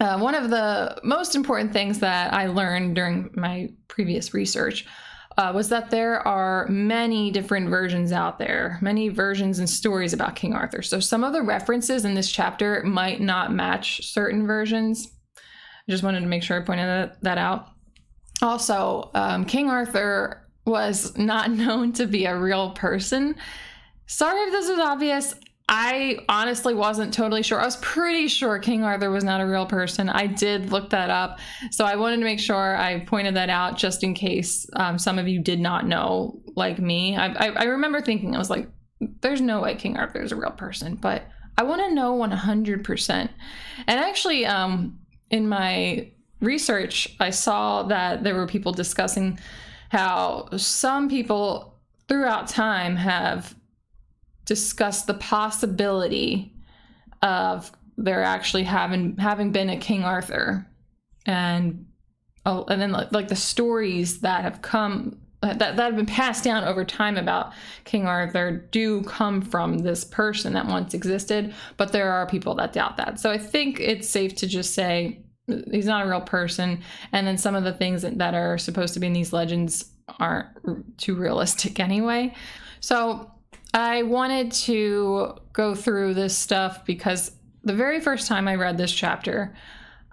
uh, 0.00 0.18
one 0.18 0.34
of 0.34 0.48
the 0.48 0.98
most 1.04 1.34
important 1.34 1.72
things 1.72 1.98
that 1.98 2.32
I 2.32 2.46
learned 2.46 2.96
during 2.96 3.30
my 3.34 3.68
previous 3.88 4.32
research 4.32 4.86
uh, 5.38 5.52
was 5.54 5.68
that 5.70 5.90
there 5.90 6.26
are 6.26 6.66
many 6.68 7.30
different 7.30 7.68
versions 7.68 8.12
out 8.12 8.38
there, 8.38 8.78
many 8.80 9.08
versions 9.08 9.58
and 9.58 9.68
stories 9.68 10.12
about 10.12 10.36
King 10.36 10.54
Arthur. 10.54 10.82
So 10.82 11.00
some 11.00 11.24
of 11.24 11.32
the 11.32 11.42
references 11.42 12.04
in 12.04 12.14
this 12.14 12.30
chapter 12.30 12.82
might 12.84 13.20
not 13.20 13.52
match 13.52 14.06
certain 14.12 14.46
versions. 14.46 15.10
I 15.36 15.90
just 15.90 16.02
wanted 16.02 16.20
to 16.20 16.26
make 16.26 16.42
sure 16.42 16.60
I 16.60 16.64
pointed 16.64 16.86
that, 16.86 17.22
that 17.22 17.38
out. 17.38 17.68
Also, 18.40 19.10
um, 19.14 19.44
King 19.44 19.70
Arthur 19.70 20.46
was 20.66 21.16
not 21.16 21.50
known 21.52 21.92
to 21.94 22.06
be 22.06 22.26
a 22.26 22.38
real 22.38 22.70
person. 22.70 23.36
Sorry 24.06 24.40
if 24.42 24.52
this 24.52 24.68
is 24.68 24.78
obvious. 24.78 25.34
I 25.74 26.18
honestly 26.28 26.74
wasn't 26.74 27.14
totally 27.14 27.42
sure. 27.42 27.58
I 27.58 27.64
was 27.64 27.76
pretty 27.76 28.28
sure 28.28 28.58
King 28.58 28.84
Arthur 28.84 29.10
was 29.10 29.24
not 29.24 29.40
a 29.40 29.46
real 29.46 29.64
person. 29.64 30.10
I 30.10 30.26
did 30.26 30.70
look 30.70 30.90
that 30.90 31.08
up. 31.08 31.38
So 31.70 31.86
I 31.86 31.96
wanted 31.96 32.18
to 32.18 32.24
make 32.24 32.40
sure 32.40 32.76
I 32.76 33.06
pointed 33.06 33.36
that 33.36 33.48
out 33.48 33.78
just 33.78 34.04
in 34.04 34.12
case 34.12 34.68
um, 34.74 34.98
some 34.98 35.18
of 35.18 35.28
you 35.28 35.40
did 35.40 35.60
not 35.60 35.86
know, 35.86 36.42
like 36.56 36.78
me. 36.78 37.16
I, 37.16 37.28
I, 37.28 37.48
I 37.52 37.64
remember 37.64 38.02
thinking, 38.02 38.34
I 38.36 38.38
was 38.38 38.50
like, 38.50 38.68
there's 39.22 39.40
no 39.40 39.62
way 39.62 39.74
King 39.74 39.96
Arthur 39.96 40.20
is 40.20 40.30
a 40.30 40.36
real 40.36 40.50
person, 40.50 40.96
but 40.96 41.22
I 41.56 41.62
want 41.62 41.80
to 41.80 41.94
know 41.94 42.18
100%. 42.18 43.08
And 43.08 43.30
actually, 43.88 44.44
um, 44.44 44.98
in 45.30 45.48
my 45.48 46.10
research, 46.40 47.16
I 47.18 47.30
saw 47.30 47.84
that 47.84 48.24
there 48.24 48.34
were 48.34 48.46
people 48.46 48.72
discussing 48.72 49.38
how 49.88 50.50
some 50.54 51.08
people 51.08 51.80
throughout 52.08 52.46
time 52.46 52.94
have 52.96 53.54
discuss 54.44 55.02
the 55.02 55.14
possibility 55.14 56.54
of 57.22 57.70
there 57.96 58.22
actually 58.22 58.64
having 58.64 59.16
having 59.16 59.52
been 59.52 59.70
a 59.70 59.76
King 59.76 60.04
Arthur, 60.04 60.66
and 61.26 61.86
oh, 62.46 62.64
and 62.68 62.80
then 62.80 62.92
like, 62.92 63.28
the 63.28 63.36
stories 63.36 64.20
that 64.20 64.42
have 64.42 64.62
come 64.62 65.18
that, 65.42 65.58
that 65.58 65.78
have 65.78 65.96
been 65.96 66.06
passed 66.06 66.44
down 66.44 66.64
over 66.64 66.84
time 66.84 67.16
about 67.16 67.52
King 67.84 68.06
Arthur 68.06 68.68
do 68.70 69.02
come 69.02 69.42
from 69.42 69.78
this 69.78 70.04
person 70.04 70.52
that 70.52 70.66
once 70.66 70.94
existed, 70.94 71.52
but 71.76 71.90
there 71.90 72.12
are 72.12 72.26
people 72.26 72.54
that 72.54 72.72
doubt 72.72 72.96
that. 72.96 73.18
So 73.18 73.30
I 73.30 73.38
think 73.38 73.80
it's 73.80 74.08
safe 74.08 74.36
to 74.36 74.46
just 74.46 74.72
say 74.72 75.24
he's 75.70 75.86
not 75.86 76.06
a 76.06 76.08
real 76.08 76.20
person. 76.20 76.80
And 77.10 77.26
then 77.26 77.38
some 77.38 77.56
of 77.56 77.64
the 77.64 77.72
things 77.72 78.02
that 78.02 78.34
are 78.34 78.56
supposed 78.56 78.94
to 78.94 79.00
be 79.00 79.08
in 79.08 79.12
these 79.12 79.32
legends 79.32 79.92
aren't 80.20 80.46
too 80.98 81.14
realistic 81.14 81.80
anyway. 81.80 82.34
So 82.80 83.30
I 83.74 84.02
wanted 84.02 84.52
to 84.52 85.36
go 85.52 85.74
through 85.74 86.14
this 86.14 86.36
stuff 86.36 86.84
because 86.84 87.32
the 87.64 87.74
very 87.74 88.00
first 88.00 88.26
time 88.26 88.48
I 88.48 88.56
read 88.56 88.76
this 88.76 88.92
chapter, 88.92 89.54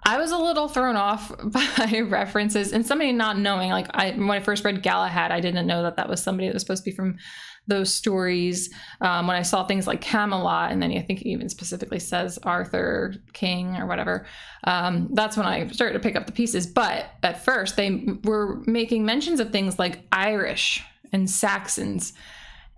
I 0.02 0.18
was 0.18 0.30
a 0.30 0.38
little 0.38 0.68
thrown 0.68 0.96
off 0.96 1.32
by 1.44 2.00
references 2.06 2.72
and 2.72 2.86
somebody 2.86 3.12
not 3.12 3.38
knowing. 3.38 3.70
Like 3.70 3.88
I, 3.90 4.12
when 4.12 4.30
I 4.30 4.40
first 4.40 4.64
read 4.64 4.82
Galahad, 4.82 5.30
I 5.30 5.40
didn't 5.40 5.66
know 5.66 5.82
that 5.82 5.96
that 5.96 6.08
was 6.08 6.22
somebody 6.22 6.48
that 6.48 6.54
was 6.54 6.62
supposed 6.62 6.84
to 6.84 6.90
be 6.90 6.96
from 6.96 7.18
those 7.66 7.92
stories. 7.92 8.72
Um, 9.00 9.26
when 9.26 9.36
I 9.36 9.42
saw 9.42 9.64
things 9.64 9.86
like 9.86 10.00
Camelot, 10.00 10.72
and 10.72 10.82
then 10.82 10.90
I 10.92 11.02
think 11.02 11.20
it 11.20 11.28
even 11.28 11.48
specifically 11.48 11.98
says 11.98 12.38
Arthur 12.42 13.14
King 13.34 13.76
or 13.76 13.86
whatever, 13.86 14.26
um, 14.64 15.08
that's 15.12 15.36
when 15.36 15.46
I 15.46 15.68
started 15.68 15.94
to 15.94 16.00
pick 16.00 16.16
up 16.16 16.26
the 16.26 16.32
pieces. 16.32 16.66
But 16.66 17.06
at 17.22 17.44
first, 17.44 17.76
they 17.76 18.06
were 18.24 18.62
making 18.66 19.04
mentions 19.04 19.38
of 19.38 19.50
things 19.52 19.78
like 19.78 20.00
Irish 20.12 20.82
and 21.12 21.28
Saxons, 21.28 22.14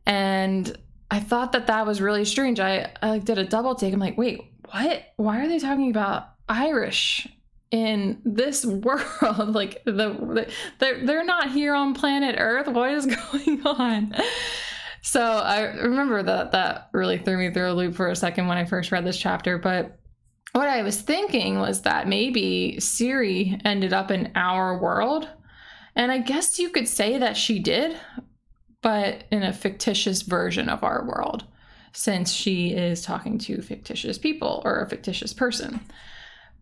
and 0.07 0.77
I 1.11 1.21
thought 1.21 1.53
that 1.53 1.67
that 1.67 1.87
was 1.87 2.01
really 2.01 2.25
strange. 2.25 2.59
I, 2.59 2.91
I 3.03 3.19
did 3.19 3.39
a 3.39 3.45
double 3.45 3.75
take. 3.75 3.93
I'm 3.93 4.01
like, 4.01 4.17
wait, 4.17 4.41
what? 4.71 5.13
Why 5.17 5.45
are 5.45 5.49
they 5.49 5.59
talking 5.59 5.91
about 5.91 6.29
Irish 6.49 7.29
in 7.71 8.21
this 8.25 8.65
world? 8.67 9.05
like 9.55 9.85
the, 9.85 9.93
the 9.93 10.51
they're 10.79 11.05
they're 11.05 11.25
not 11.25 11.51
here 11.51 11.75
on 11.75 11.95
planet 11.95 12.37
Earth. 12.39 12.69
What 12.69 12.91
is 12.91 13.07
going 13.33 13.67
on? 13.67 14.15
So 15.03 15.21
I 15.21 15.63
remember 15.63 16.23
that 16.23 16.53
that 16.53 16.89
really 16.93 17.19
threw 17.19 17.37
me 17.37 17.53
through 17.53 17.73
a 17.73 17.75
loop 17.75 17.95
for 17.95 18.09
a 18.09 18.17
second 18.17 18.47
when 18.47 18.57
I 18.57 18.65
first 18.65 18.93
read 18.93 19.05
this 19.05 19.19
chapter. 19.19 19.59
But 19.59 19.99
what 20.53 20.69
I 20.69 20.83
was 20.83 21.01
thinking 21.01 21.59
was 21.59 21.83
that 21.83 22.09
maybe 22.09 22.77
Ciri 22.79 23.61
ended 23.65 23.93
up 23.93 24.11
in 24.11 24.33
our 24.35 24.79
world. 24.79 25.29
And 25.97 26.11
I 26.11 26.19
guess 26.19 26.59
you 26.59 26.71
could 26.71 26.89
say 26.89 27.19
that 27.19 27.37
she 27.37 27.59
did, 27.59 27.99
but 28.83 29.25
in 29.31 29.43
a 29.43 29.53
fictitious 29.53 30.23
version 30.23 30.69
of 30.69 30.85
our 30.85 31.05
world, 31.07 31.45
since 31.93 32.33
she 32.33 32.73
is 32.73 33.03
talking 33.03 33.39
to 33.39 33.63
fictitious 33.63 34.19
people 34.19 34.63
or 34.65 34.81
a 34.81 34.89
fictitious 34.89 35.33
person. 35.33 35.81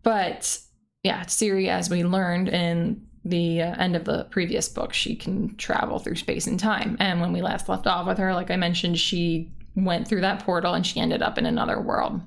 But 0.03 0.59
yeah, 1.03 1.23
Ciri, 1.23 1.67
as 1.67 1.89
we 1.89 2.03
learned 2.03 2.49
in 2.49 3.05
the 3.23 3.61
uh, 3.61 3.75
end 3.75 3.95
of 3.95 4.05
the 4.05 4.25
previous 4.25 4.67
book, 4.67 4.93
she 4.93 5.15
can 5.15 5.55
travel 5.57 5.99
through 5.99 6.15
space 6.15 6.47
and 6.47 6.59
time. 6.59 6.97
And 6.99 7.21
when 7.21 7.33
we 7.33 7.41
last 7.41 7.69
left 7.69 7.87
off 7.87 8.07
with 8.07 8.17
her, 8.17 8.33
like 8.33 8.51
I 8.51 8.55
mentioned, 8.55 8.99
she 8.99 9.51
went 9.75 10.07
through 10.07 10.21
that 10.21 10.43
portal 10.43 10.73
and 10.73 10.85
she 10.85 10.99
ended 10.99 11.21
up 11.21 11.37
in 11.37 11.45
another 11.45 11.79
world. 11.79 12.21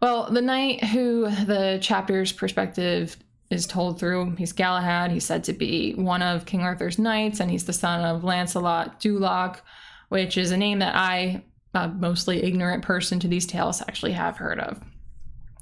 Well, 0.00 0.30
the 0.30 0.42
knight 0.42 0.84
who 0.84 1.28
the 1.28 1.78
chapter's 1.82 2.32
perspective 2.32 3.16
is 3.50 3.66
told 3.66 3.98
through, 3.98 4.36
he's 4.36 4.52
Galahad. 4.52 5.10
He's 5.10 5.24
said 5.24 5.44
to 5.44 5.52
be 5.52 5.94
one 5.94 6.22
of 6.22 6.44
King 6.44 6.60
Arthur's 6.60 6.98
knights, 6.98 7.40
and 7.40 7.50
he's 7.50 7.64
the 7.64 7.72
son 7.72 8.04
of 8.04 8.24
Lancelot 8.24 9.00
du 9.00 9.18
Lac, 9.18 9.62
which 10.10 10.36
is 10.36 10.50
a 10.50 10.56
name 10.56 10.80
that 10.80 10.94
I, 10.94 11.44
a 11.74 11.88
mostly 11.88 12.42
ignorant 12.42 12.84
person 12.84 13.20
to 13.20 13.28
these 13.28 13.46
tales, 13.46 13.80
actually 13.82 14.12
have 14.12 14.36
heard 14.36 14.60
of. 14.60 14.82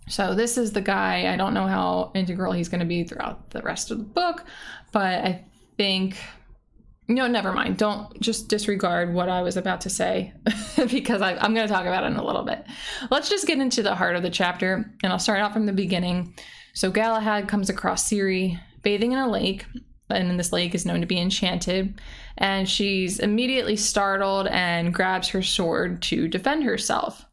So 0.09 0.35
this 0.35 0.57
is 0.57 0.73
the 0.73 0.81
guy. 0.81 1.33
I 1.33 1.37
don't 1.37 1.55
know 1.55 1.67
how 1.67 2.13
integral 2.15 2.53
he's 2.53 2.69
going 2.69 2.81
to 2.81 2.87
be 2.87 3.05
throughout 3.05 3.51
the 3.51 3.63
rest 3.63 3.91
of 3.91 3.99
the 3.99 4.05
book, 4.05 4.45
but 4.93 5.25
I 5.25 5.45
think 5.77 6.17
no, 7.09 7.29
never 7.29 7.53
mind. 7.53 7.77
Don't 7.77 8.21
just 8.21 8.49
disregard 8.49 9.15
what 9.15 9.29
I 9.29 9.43
was 9.43 9.57
about 9.57 9.83
to 9.83 9.91
say 9.91 10.33
because 10.91 11.23
I, 11.23 11.33
am 11.45 11.55
going 11.55 11.67
to 11.67 11.73
talk 11.73 11.87
about 11.87 12.03
it 12.03 12.09
in 12.09 12.17
a 12.17 12.25
little 12.25 12.43
bit. 12.43 12.65
Let's 13.11 13.29
just 13.29 13.47
get 13.47 13.59
into 13.59 13.83
the 13.83 13.95
heart 13.95 14.17
of 14.17 14.23
the 14.23 14.31
chapter, 14.31 14.93
and 15.03 15.13
I'll 15.13 15.21
start 15.21 15.41
out 15.41 15.53
from 15.53 15.67
the 15.67 15.73
beginning. 15.73 16.35
So 16.77 16.91
Galahad 16.91 17.49
comes 17.49 17.71
across 17.71 18.07
Ciri 18.07 18.61
bathing 18.83 19.13
in 19.13 19.19
a 19.19 19.31
lake, 19.31 19.65
and 20.11 20.39
this 20.39 20.53
lake 20.53 20.75
is 20.75 20.85
known 20.85 21.01
to 21.01 21.07
be 21.07 21.19
enchanted. 21.19 21.99
And 22.37 22.69
she's 22.69 23.19
immediately 23.19 23.77
startled 23.77 24.47
and 24.49 24.93
grabs 24.93 25.29
her 25.29 25.41
sword 25.41 26.03
to 26.03 26.29
defend 26.29 26.65
herself. 26.65 27.25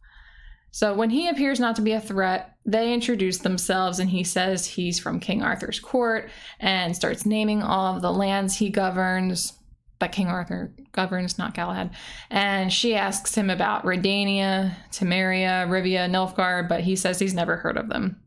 So 0.72 0.94
when 0.94 1.10
he 1.10 1.28
appears 1.28 1.60
not 1.60 1.76
to 1.76 1.82
be 1.82 1.92
a 1.92 2.00
threat, 2.00 2.56
they 2.66 2.94
introduce 2.94 3.40
themselves 3.40 4.00
and 4.00 4.10
he 4.10 4.24
says 4.24 4.66
he's 4.66 4.98
from 4.98 5.20
King 5.20 5.44
Arthur's 5.44 5.82
court 5.82 6.30
and 6.62 6.96
starts 6.96 7.26
naming 7.26 7.62
all 7.62 7.94
of 7.94 8.02
the 8.02 8.14
lands 8.14 8.56
he 8.56 8.70
governs 8.70 9.60
that 10.00 10.14
King 10.14 10.28
Arthur 10.28 10.74
governs, 10.94 11.38
not 11.38 11.54
Galahad. 11.54 11.90
And 12.30 12.72
she 12.72 12.96
asks 12.96 13.36
him 13.36 13.50
about 13.50 13.84
Redania, 13.84 14.74
Temeria, 14.90 15.68
Rivia, 15.68 16.10
Nilfgaard, 16.10 16.70
but 16.70 16.82
he 16.82 16.96
says 16.96 17.20
he's 17.20 17.34
never 17.34 17.58
heard 17.58 17.76
of 17.76 17.90
them. 17.90 18.23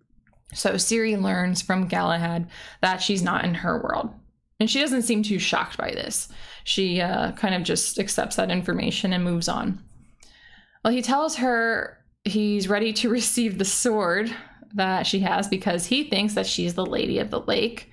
So 0.53 0.75
Ciri 0.75 1.21
learns 1.21 1.63
from 1.63 1.89
Galahad 1.89 2.49
that 2.81 3.03
she's 3.03 3.23
not 3.23 3.45
in 3.45 3.55
her 3.55 3.81
world. 3.83 4.11
And 4.59 4.71
she 4.71 4.81
doesn't 4.81 5.03
seem 5.03 5.23
too 5.23 5.39
shocked 5.39 5.77
by 5.77 5.91
this. 5.91 6.29
She 6.65 7.01
uh, 7.01 7.33
kind 7.33 7.55
of 7.55 7.63
just 7.63 7.99
accepts 7.99 8.37
that 8.37 8.51
information 8.51 9.13
and 9.13 9.23
moves 9.23 9.49
on. 9.49 9.83
Well, 10.83 10.95
he 10.95 11.03
tells 11.03 11.37
her 11.37 11.99
he's 12.25 12.69
ready 12.69 12.93
to 12.95 13.09
receive 13.11 13.59
the 13.59 13.65
sword 13.65 14.35
that 14.75 15.07
she 15.07 15.21
has 15.21 15.49
because 15.49 15.87
he 15.87 16.05
thinks 16.05 16.35
that 16.35 16.47
she's 16.47 16.75
the 16.75 16.87
lady 16.87 17.19
of 17.19 17.31
the 17.31 17.41
lake 17.41 17.91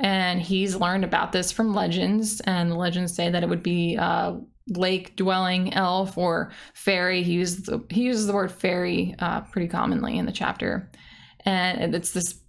and 0.00 0.40
he's 0.40 0.76
learned 0.76 1.04
about 1.04 1.32
this 1.32 1.50
from 1.50 1.74
legends 1.74 2.40
and 2.40 2.70
the 2.70 2.76
legends 2.76 3.14
say 3.14 3.30
that 3.30 3.42
it 3.42 3.48
would 3.48 3.62
be 3.62 3.96
a 3.96 4.38
lake 4.68 5.16
dwelling 5.16 5.72
elf 5.74 6.18
or 6.18 6.52
fairy 6.74 7.22
he 7.22 7.32
uses 7.32 7.62
the, 7.64 7.82
he 7.90 8.02
uses 8.02 8.26
the 8.26 8.32
word 8.32 8.52
fairy 8.52 9.14
uh, 9.18 9.40
pretty 9.40 9.66
commonly 9.66 10.18
in 10.18 10.26
the 10.26 10.32
chapter 10.32 10.90
and 11.48 11.94
it's 11.94 12.12
this 12.12 12.40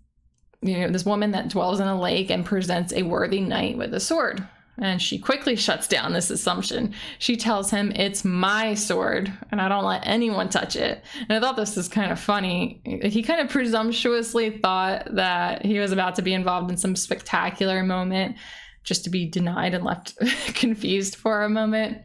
you 0.62 0.79
know 0.79 0.89
this 0.89 1.06
woman 1.06 1.32
that 1.32 1.50
dwells 1.50 1.79
in 1.79 1.88
a 1.88 2.00
lake 2.00 2.29
and 2.29 2.46
presents 2.46 2.94
a 2.94 3.03
worthy 3.03 3.41
knight 3.41 3.77
with 3.77 3.94
a 3.94 4.00
sword 4.00 4.46
and 4.82 5.01
she 5.01 5.20
quickly 5.20 5.56
shuts 5.56 5.88
down 5.88 6.13
this 6.13 6.29
assumption. 6.29 6.94
She 7.20 7.36
tells 7.36 7.70
him, 7.70 7.91
It's 7.96 8.24
my 8.24 8.74
sword, 8.74 9.32
and 9.51 9.62
I 9.62 9.68
don't 9.68 9.84
let 9.84 10.08
anyone 10.08 10.50
touch 10.50 10.75
it. 10.75 11.03
And 11.27 11.34
I 11.34 11.39
thought 11.39 11.58
this 11.58 11.75
was 11.75 11.88
kind 11.88 12.12
of 12.12 12.20
funny. 12.20 12.82
He 13.03 13.22
kind 13.22 13.41
of 13.41 13.50
presumptuously 13.50 14.58
thought 14.60 15.13
that 15.15 15.65
he 15.65 15.79
was 15.79 15.91
about 15.91 16.15
to 16.15 16.22
be 16.22 16.34
involved 16.34 16.72
in 16.72 16.77
some 16.77 16.96
spectacular 16.96 17.84
moment 17.84 18.38
just 18.84 19.03
to 19.03 19.10
be 19.10 19.29
denied 19.29 19.74
and 19.74 19.84
left 19.84 20.15
confused 20.56 21.15
for 21.15 21.44
a 21.44 21.50
moment. 21.50 21.98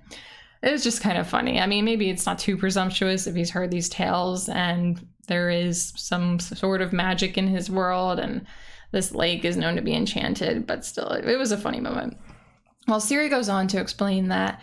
It 0.64 0.72
was 0.72 0.82
just 0.82 1.02
kind 1.02 1.18
of 1.18 1.28
funny. 1.28 1.60
I 1.60 1.66
mean, 1.66 1.84
maybe 1.84 2.08
it's 2.08 2.24
not 2.24 2.38
too 2.38 2.56
presumptuous 2.56 3.26
if 3.26 3.34
he's 3.34 3.50
heard 3.50 3.70
these 3.70 3.90
tales 3.90 4.48
and 4.48 5.06
there 5.28 5.50
is 5.50 5.92
some 5.96 6.40
sort 6.40 6.80
of 6.80 6.92
magic 6.92 7.36
in 7.36 7.48
his 7.48 7.70
world 7.70 8.18
and 8.18 8.46
this 8.90 9.12
lake 9.12 9.44
is 9.44 9.56
known 9.56 9.76
to 9.76 9.82
be 9.82 9.94
enchanted, 9.94 10.66
but 10.66 10.84
still, 10.84 11.08
it 11.08 11.36
was 11.36 11.52
a 11.52 11.58
funny 11.58 11.80
moment. 11.80 12.16
Well, 12.88 13.00
Ciri 13.00 13.28
goes 13.28 13.48
on 13.48 13.66
to 13.68 13.80
explain 13.80 14.28
that 14.28 14.60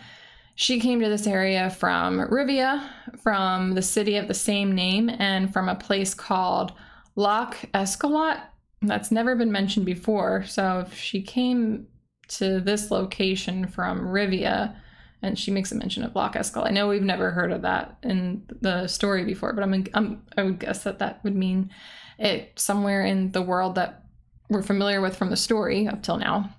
she 0.54 0.80
came 0.80 1.00
to 1.00 1.08
this 1.08 1.26
area 1.26 1.70
from 1.70 2.18
Rivia, 2.18 2.82
from 3.22 3.74
the 3.74 3.82
city 3.82 4.16
of 4.16 4.28
the 4.28 4.34
same 4.34 4.72
name, 4.72 5.08
and 5.08 5.52
from 5.52 5.68
a 5.68 5.74
place 5.74 6.14
called 6.14 6.72
Loch 7.14 7.56
Escalot. 7.74 8.40
That's 8.80 9.10
never 9.10 9.36
been 9.36 9.52
mentioned 9.52 9.86
before. 9.86 10.44
So 10.44 10.80
if 10.80 10.96
she 10.96 11.22
came 11.22 11.86
to 12.28 12.60
this 12.60 12.90
location 12.90 13.66
from 13.66 14.00
Rivia, 14.00 14.74
and 15.22 15.38
she 15.38 15.50
makes 15.50 15.70
a 15.72 15.76
mention 15.76 16.02
of 16.02 16.14
Loch 16.14 16.34
Escalot. 16.34 16.66
I 16.66 16.70
know 16.70 16.88
we've 16.88 17.02
never 17.02 17.30
heard 17.30 17.52
of 17.52 17.62
that 17.62 17.96
in 18.02 18.42
the 18.60 18.86
story 18.88 19.24
before, 19.24 19.52
but 19.52 19.62
I'm, 19.62 19.86
I'm 19.94 20.22
I 20.36 20.42
would 20.42 20.58
guess 20.58 20.82
that 20.84 20.98
that 20.98 21.22
would 21.22 21.36
mean 21.36 21.70
it 22.18 22.52
somewhere 22.56 23.04
in 23.04 23.32
the 23.32 23.42
world 23.42 23.76
that 23.76 24.04
we're 24.50 24.62
familiar 24.62 25.00
with 25.00 25.16
from 25.16 25.30
the 25.30 25.36
story 25.36 25.86
up 25.86 26.02
till 26.02 26.18
now. 26.18 26.50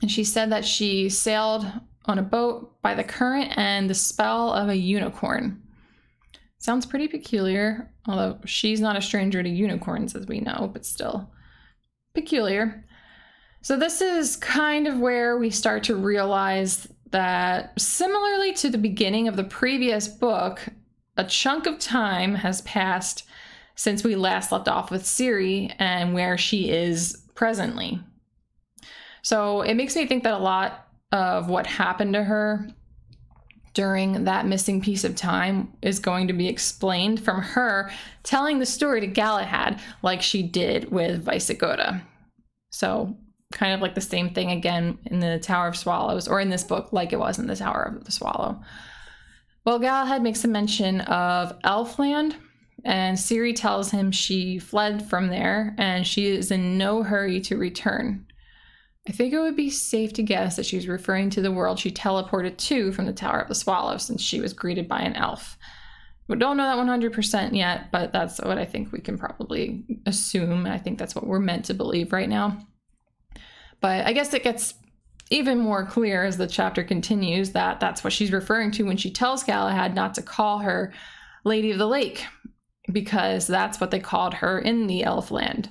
And 0.00 0.10
she 0.10 0.24
said 0.24 0.50
that 0.50 0.64
she 0.64 1.08
sailed 1.08 1.66
on 2.06 2.18
a 2.18 2.22
boat 2.22 2.82
by 2.82 2.94
the 2.94 3.04
current 3.04 3.56
and 3.56 3.88
the 3.88 3.94
spell 3.94 4.52
of 4.52 4.68
a 4.68 4.76
unicorn. 4.76 5.62
Sounds 6.58 6.86
pretty 6.86 7.08
peculiar, 7.08 7.92
although 8.06 8.38
she's 8.44 8.80
not 8.80 8.96
a 8.96 9.02
stranger 9.02 9.42
to 9.42 9.48
unicorns, 9.48 10.14
as 10.14 10.26
we 10.26 10.40
know, 10.40 10.70
but 10.72 10.86
still 10.86 11.30
peculiar. 12.14 12.84
So, 13.62 13.76
this 13.76 14.00
is 14.00 14.36
kind 14.36 14.88
of 14.88 14.98
where 14.98 15.38
we 15.38 15.50
start 15.50 15.84
to 15.84 15.94
realize 15.94 16.88
that, 17.12 17.80
similarly 17.80 18.52
to 18.54 18.68
the 18.68 18.78
beginning 18.78 19.28
of 19.28 19.36
the 19.36 19.44
previous 19.44 20.08
book, 20.08 20.68
a 21.16 21.24
chunk 21.24 21.66
of 21.66 21.78
time 21.78 22.34
has 22.34 22.62
passed 22.62 23.24
since 23.74 24.04
we 24.04 24.16
last 24.16 24.52
left 24.52 24.68
off 24.68 24.90
with 24.90 25.04
Ciri 25.04 25.74
and 25.78 26.14
where 26.14 26.36
she 26.36 26.70
is 26.70 27.22
presently. 27.34 28.00
So 29.22 29.62
it 29.62 29.74
makes 29.74 29.94
me 29.96 30.06
think 30.06 30.24
that 30.24 30.34
a 30.34 30.38
lot 30.38 30.88
of 31.12 31.48
what 31.48 31.66
happened 31.66 32.14
to 32.14 32.24
her 32.24 32.68
during 33.74 34.24
that 34.24 34.46
missing 34.46 34.80
piece 34.80 35.04
of 35.04 35.16
time 35.16 35.72
is 35.80 35.98
going 35.98 36.26
to 36.28 36.34
be 36.34 36.48
explained 36.48 37.24
from 37.24 37.40
her 37.40 37.90
telling 38.22 38.58
the 38.58 38.66
story 38.66 39.00
to 39.00 39.06
Galahad 39.06 39.80
like 40.02 40.20
she 40.20 40.42
did 40.42 40.90
with 40.90 41.24
Vysogota. 41.24 42.02
So 42.70 43.16
kind 43.52 43.72
of 43.72 43.80
like 43.80 43.94
the 43.94 44.00
same 44.00 44.34
thing 44.34 44.50
again 44.50 44.98
in 45.06 45.20
the 45.20 45.38
Tower 45.38 45.68
of 45.68 45.76
Swallows, 45.76 46.26
or 46.28 46.40
in 46.40 46.50
this 46.50 46.64
book, 46.64 46.92
like 46.92 47.12
it 47.12 47.18
was 47.18 47.38
in 47.38 47.46
the 47.46 47.56
Tower 47.56 47.94
of 47.96 48.04
the 48.04 48.12
Swallow. 48.12 48.60
Well, 49.64 49.78
Galahad 49.78 50.22
makes 50.22 50.44
a 50.44 50.48
mention 50.48 51.02
of 51.02 51.56
Elfland, 51.62 52.34
and 52.84 53.16
Ciri 53.16 53.54
tells 53.54 53.90
him 53.90 54.10
she 54.10 54.58
fled 54.58 55.08
from 55.08 55.28
there 55.28 55.74
and 55.78 56.06
she 56.06 56.26
is 56.26 56.50
in 56.50 56.76
no 56.78 57.02
hurry 57.02 57.40
to 57.42 57.56
return. 57.56 58.26
I 59.08 59.12
think 59.12 59.32
it 59.32 59.40
would 59.40 59.56
be 59.56 59.70
safe 59.70 60.12
to 60.14 60.22
guess 60.22 60.56
that 60.56 60.66
she's 60.66 60.86
referring 60.88 61.30
to 61.30 61.40
the 61.40 61.52
world 61.52 61.78
she 61.78 61.90
teleported 61.90 62.56
to 62.56 62.92
from 62.92 63.06
the 63.06 63.12
Tower 63.12 63.40
of 63.40 63.48
the 63.48 63.54
Swallow 63.54 63.96
since 63.98 64.20
she 64.20 64.40
was 64.40 64.52
greeted 64.52 64.88
by 64.88 65.00
an 65.00 65.14
elf. 65.14 65.56
We 66.28 66.36
don't 66.36 66.56
know 66.56 66.64
that 66.64 66.78
100% 66.78 67.56
yet, 67.56 67.90
but 67.90 68.12
that's 68.12 68.40
what 68.40 68.58
I 68.58 68.64
think 68.64 68.92
we 68.92 69.00
can 69.00 69.18
probably 69.18 69.84
assume. 70.06 70.66
I 70.66 70.78
think 70.78 70.98
that's 70.98 71.14
what 71.14 71.26
we're 71.26 71.40
meant 71.40 71.64
to 71.66 71.74
believe 71.74 72.12
right 72.12 72.28
now. 72.28 72.58
But 73.82 74.06
I 74.06 74.14
guess 74.14 74.32
it 74.32 74.42
gets 74.44 74.74
even 75.28 75.58
more 75.58 75.84
clear 75.84 76.24
as 76.24 76.38
the 76.38 76.46
chapter 76.46 76.84
continues 76.84 77.50
that 77.50 77.80
that's 77.80 78.02
what 78.04 78.12
she's 78.12 78.32
referring 78.32 78.70
to 78.70 78.84
when 78.84 78.96
she 78.96 79.10
tells 79.10 79.44
Galahad 79.44 79.94
not 79.94 80.14
to 80.14 80.22
call 80.22 80.58
her 80.60 80.92
Lady 81.44 81.72
of 81.72 81.78
the 81.78 81.86
Lake, 81.86 82.24
because 82.92 83.46
that's 83.46 83.80
what 83.80 83.90
they 83.90 84.00
called 84.00 84.34
her 84.34 84.58
in 84.58 84.86
the 84.86 85.02
Elfland. 85.02 85.68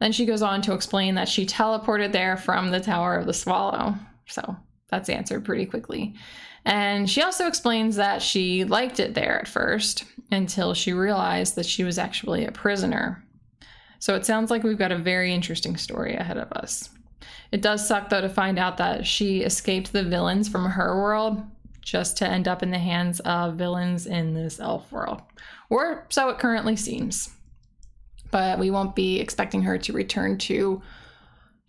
Then 0.00 0.12
she 0.12 0.26
goes 0.26 0.42
on 0.42 0.60
to 0.62 0.74
explain 0.74 1.14
that 1.14 1.28
she 1.28 1.46
teleported 1.46 2.12
there 2.12 2.36
from 2.36 2.70
the 2.70 2.80
Tower 2.80 3.16
of 3.16 3.26
the 3.26 3.32
Swallow. 3.32 3.94
So 4.26 4.56
that's 4.90 5.08
answered 5.08 5.44
pretty 5.44 5.66
quickly. 5.66 6.14
And 6.64 7.08
she 7.08 7.22
also 7.22 7.46
explains 7.46 7.96
that 7.96 8.20
she 8.20 8.64
liked 8.64 9.00
it 9.00 9.14
there 9.14 9.38
at 9.38 9.48
first 9.48 10.04
until 10.30 10.74
she 10.74 10.92
realized 10.92 11.54
that 11.54 11.64
she 11.64 11.84
was 11.84 11.96
actually 11.96 12.44
a 12.44 12.52
prisoner. 12.52 13.24
So 14.00 14.14
it 14.14 14.26
sounds 14.26 14.50
like 14.50 14.64
we've 14.64 14.76
got 14.76 14.92
a 14.92 14.98
very 14.98 15.32
interesting 15.32 15.76
story 15.76 16.14
ahead 16.14 16.36
of 16.36 16.52
us. 16.52 16.90
It 17.52 17.62
does 17.62 17.86
suck 17.86 18.08
though 18.08 18.20
to 18.20 18.28
find 18.28 18.58
out 18.58 18.76
that 18.78 19.06
she 19.06 19.40
escaped 19.40 19.92
the 19.92 20.02
villains 20.02 20.48
from 20.48 20.64
her 20.70 21.00
world 21.00 21.42
just 21.80 22.16
to 22.16 22.26
end 22.26 22.48
up 22.48 22.62
in 22.62 22.70
the 22.72 22.78
hands 22.78 23.20
of 23.20 23.54
villains 23.54 24.06
in 24.06 24.34
this 24.34 24.58
elf 24.58 24.90
world. 24.90 25.22
Or 25.70 26.06
so 26.08 26.28
it 26.28 26.38
currently 26.38 26.76
seems. 26.76 27.30
But 28.32 28.58
we 28.58 28.70
won't 28.70 28.96
be 28.96 29.20
expecting 29.20 29.62
her 29.62 29.78
to 29.78 29.92
return 29.92 30.36
to 30.38 30.82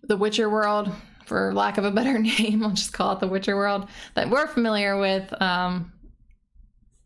the 0.02 0.16
Witcher 0.16 0.50
world, 0.50 0.90
for 1.24 1.54
lack 1.54 1.78
of 1.78 1.84
a 1.84 1.90
better 1.90 2.18
name. 2.18 2.64
I'll 2.64 2.70
just 2.70 2.92
call 2.92 3.12
it 3.12 3.20
the 3.20 3.28
Witcher 3.28 3.54
world 3.54 3.88
that 4.14 4.28
we're 4.28 4.48
familiar 4.48 4.98
with, 4.98 5.32
um, 5.40 5.92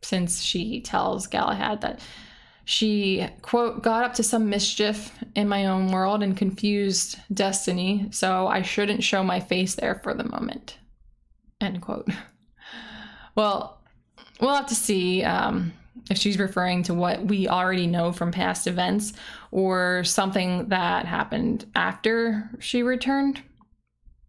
since 0.02 0.40
she 0.42 0.80
tells 0.80 1.26
Galahad 1.26 1.82
that 1.82 2.00
she, 2.72 3.28
quote, 3.42 3.82
got 3.82 4.02
up 4.02 4.14
to 4.14 4.22
some 4.22 4.48
mischief 4.48 5.12
in 5.34 5.46
my 5.46 5.66
own 5.66 5.88
world 5.88 6.22
and 6.22 6.34
confused 6.34 7.18
destiny, 7.30 8.08
so 8.12 8.46
I 8.46 8.62
shouldn't 8.62 9.04
show 9.04 9.22
my 9.22 9.40
face 9.40 9.74
there 9.74 10.00
for 10.02 10.14
the 10.14 10.24
moment, 10.24 10.78
end 11.60 11.82
quote. 11.82 12.08
Well, 13.34 13.80
we'll 14.42 14.54
have 14.54 14.66
to 14.66 14.74
see 14.74 15.24
um, 15.24 15.72
if 16.10 16.18
she's 16.18 16.38
referring 16.38 16.82
to 16.82 16.92
what 16.92 17.24
we 17.24 17.48
already 17.48 17.86
know 17.86 18.12
from 18.12 18.30
past 18.30 18.66
events 18.66 19.14
or 19.50 20.04
something 20.04 20.68
that 20.68 21.06
happened 21.06 21.64
after 21.74 22.50
she 22.58 22.82
returned. 22.82 23.40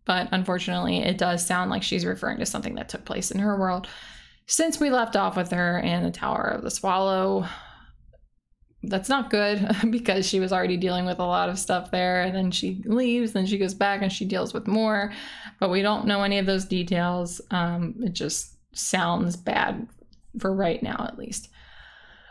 But 0.06 0.30
unfortunately, 0.32 1.00
it 1.00 1.18
does 1.18 1.46
sound 1.46 1.70
like 1.70 1.84
she's 1.84 2.06
referring 2.06 2.40
to 2.40 2.46
something 2.46 2.76
that 2.76 2.88
took 2.88 3.04
place 3.04 3.30
in 3.30 3.40
her 3.40 3.60
world 3.60 3.90
since 4.46 4.80
we 4.80 4.90
left 4.90 5.18
off 5.18 5.36
with 5.36 5.52
her 5.52 5.80
in 5.80 6.04
the 6.04 6.12
Tower 6.12 6.46
of 6.46 6.62
the 6.62 6.72
Swallow 6.72 7.46
that's 8.84 9.10
not 9.10 9.30
good 9.30 9.68
because 9.90 10.28
she 10.28 10.40
was 10.40 10.52
already 10.52 10.78
dealing 10.78 11.06
with 11.06 11.20
a 11.20 11.26
lot 11.26 11.50
of 11.50 11.60
stuff 11.60 11.92
there. 11.92 12.22
And 12.22 12.36
then 12.36 12.52
she 12.52 12.82
leaves 12.86 13.34
then 13.34 13.46
she 13.46 13.58
goes 13.58 13.74
back 13.74 14.02
and 14.02 14.12
she 14.12 14.26
deals 14.26 14.54
with 14.54 14.68
more. 14.68 15.14
But 15.60 15.70
we 15.70 15.82
don't 15.82 16.08
know 16.08 16.24
any 16.24 16.38
of 16.38 16.46
those 16.46 16.66
details. 16.66 17.42
Um, 17.52 17.96
it 18.04 18.14
just 18.14 18.58
sounds 18.74 19.36
bad 19.36 19.88
for 20.40 20.54
right 20.54 20.82
now 20.82 21.06
at 21.08 21.18
least. 21.18 21.50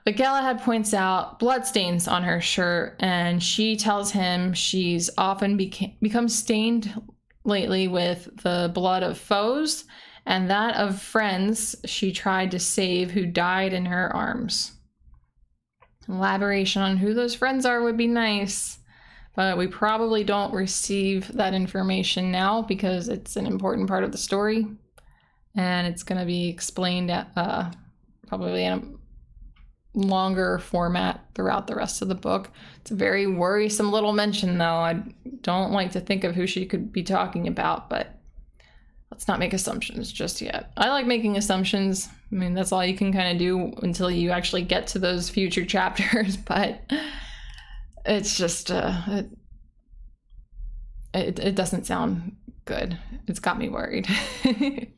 But 0.04 0.16
galahad 0.16 0.60
points 0.62 0.92
out 0.92 1.38
bloodstains 1.38 2.08
on 2.08 2.24
her 2.24 2.40
shirt 2.40 2.96
and 2.98 3.42
she 3.42 3.76
tells 3.76 4.10
him 4.10 4.52
she's 4.52 5.10
often 5.16 5.56
beca- 5.56 5.94
become 6.00 6.28
stained 6.28 6.92
lately 7.44 7.86
with 7.86 8.28
the 8.42 8.70
blood 8.74 9.04
of 9.04 9.16
foes 9.16 9.84
and 10.26 10.50
that 10.50 10.76
of 10.76 11.00
friends 11.00 11.76
she 11.84 12.12
tried 12.12 12.50
to 12.50 12.58
save 12.58 13.12
who 13.12 13.26
died 13.26 13.72
in 13.72 13.86
her 13.86 14.14
arms 14.14 14.72
Elaboration 16.12 16.82
on 16.82 16.96
who 16.96 17.14
those 17.14 17.34
friends 17.34 17.64
are 17.64 17.82
would 17.82 17.96
be 17.96 18.06
nice, 18.06 18.78
but 19.34 19.56
we 19.56 19.66
probably 19.66 20.24
don't 20.24 20.52
receive 20.52 21.32
that 21.32 21.54
information 21.54 22.30
now 22.30 22.62
because 22.62 23.08
it's 23.08 23.36
an 23.36 23.46
important 23.46 23.88
part 23.88 24.04
of 24.04 24.12
the 24.12 24.18
story 24.18 24.66
and 25.54 25.86
it's 25.86 26.02
going 26.02 26.18
to 26.18 26.26
be 26.26 26.48
explained 26.48 27.10
at, 27.10 27.30
uh, 27.36 27.70
probably 28.26 28.64
in 28.64 28.72
a 28.72 29.98
longer 29.98 30.58
format 30.58 31.24
throughout 31.34 31.66
the 31.66 31.74
rest 31.74 32.02
of 32.02 32.08
the 32.08 32.14
book. 32.14 32.50
It's 32.80 32.90
a 32.90 32.94
very 32.94 33.26
worrisome 33.26 33.90
little 33.90 34.12
mention, 34.12 34.58
though. 34.58 34.64
I 34.64 35.02
don't 35.42 35.72
like 35.72 35.92
to 35.92 36.00
think 36.00 36.24
of 36.24 36.34
who 36.34 36.46
she 36.46 36.64
could 36.64 36.92
be 36.92 37.02
talking 37.02 37.46
about, 37.46 37.90
but 37.90 38.18
let's 39.22 39.28
not 39.28 39.38
make 39.38 39.52
assumptions 39.52 40.10
just 40.10 40.42
yet. 40.42 40.72
I 40.76 40.88
like 40.88 41.06
making 41.06 41.36
assumptions. 41.36 42.08
I 42.32 42.34
mean, 42.34 42.54
that's 42.54 42.72
all 42.72 42.84
you 42.84 42.96
can 42.96 43.12
kind 43.12 43.30
of 43.30 43.38
do 43.38 43.72
until 43.80 44.10
you 44.10 44.30
actually 44.32 44.62
get 44.62 44.88
to 44.88 44.98
those 44.98 45.30
future 45.30 45.64
chapters, 45.76 46.36
but 46.36 46.80
it's 48.04 48.36
just 48.36 48.72
uh 48.72 49.00
it, 49.06 49.26
it, 51.14 51.38
it 51.38 51.54
doesn't 51.54 51.86
sound 51.86 52.34
good. 52.64 52.98
It's 53.28 53.38
got 53.38 53.60
me 53.60 53.68
worried. 53.68 54.08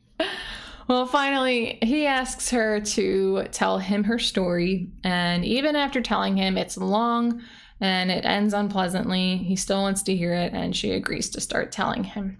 well, 0.87 1.05
finally, 1.05 1.77
he 1.83 2.07
asks 2.07 2.49
her 2.49 2.79
to 2.79 3.43
tell 3.51 3.77
him 3.77 4.05
her 4.05 4.17
story, 4.17 4.89
and 5.03 5.45
even 5.45 5.75
after 5.75 6.01
telling 6.01 6.35
him 6.35 6.57
it's 6.57 6.77
long 6.77 7.43
and 7.79 8.09
it 8.09 8.25
ends 8.25 8.55
unpleasantly, 8.55 9.37
he 9.37 9.55
still 9.55 9.83
wants 9.83 10.01
to 10.01 10.15
hear 10.15 10.33
it 10.33 10.51
and 10.53 10.75
she 10.75 10.93
agrees 10.93 11.29
to 11.29 11.41
start 11.41 11.71
telling 11.71 12.03
him. 12.03 12.39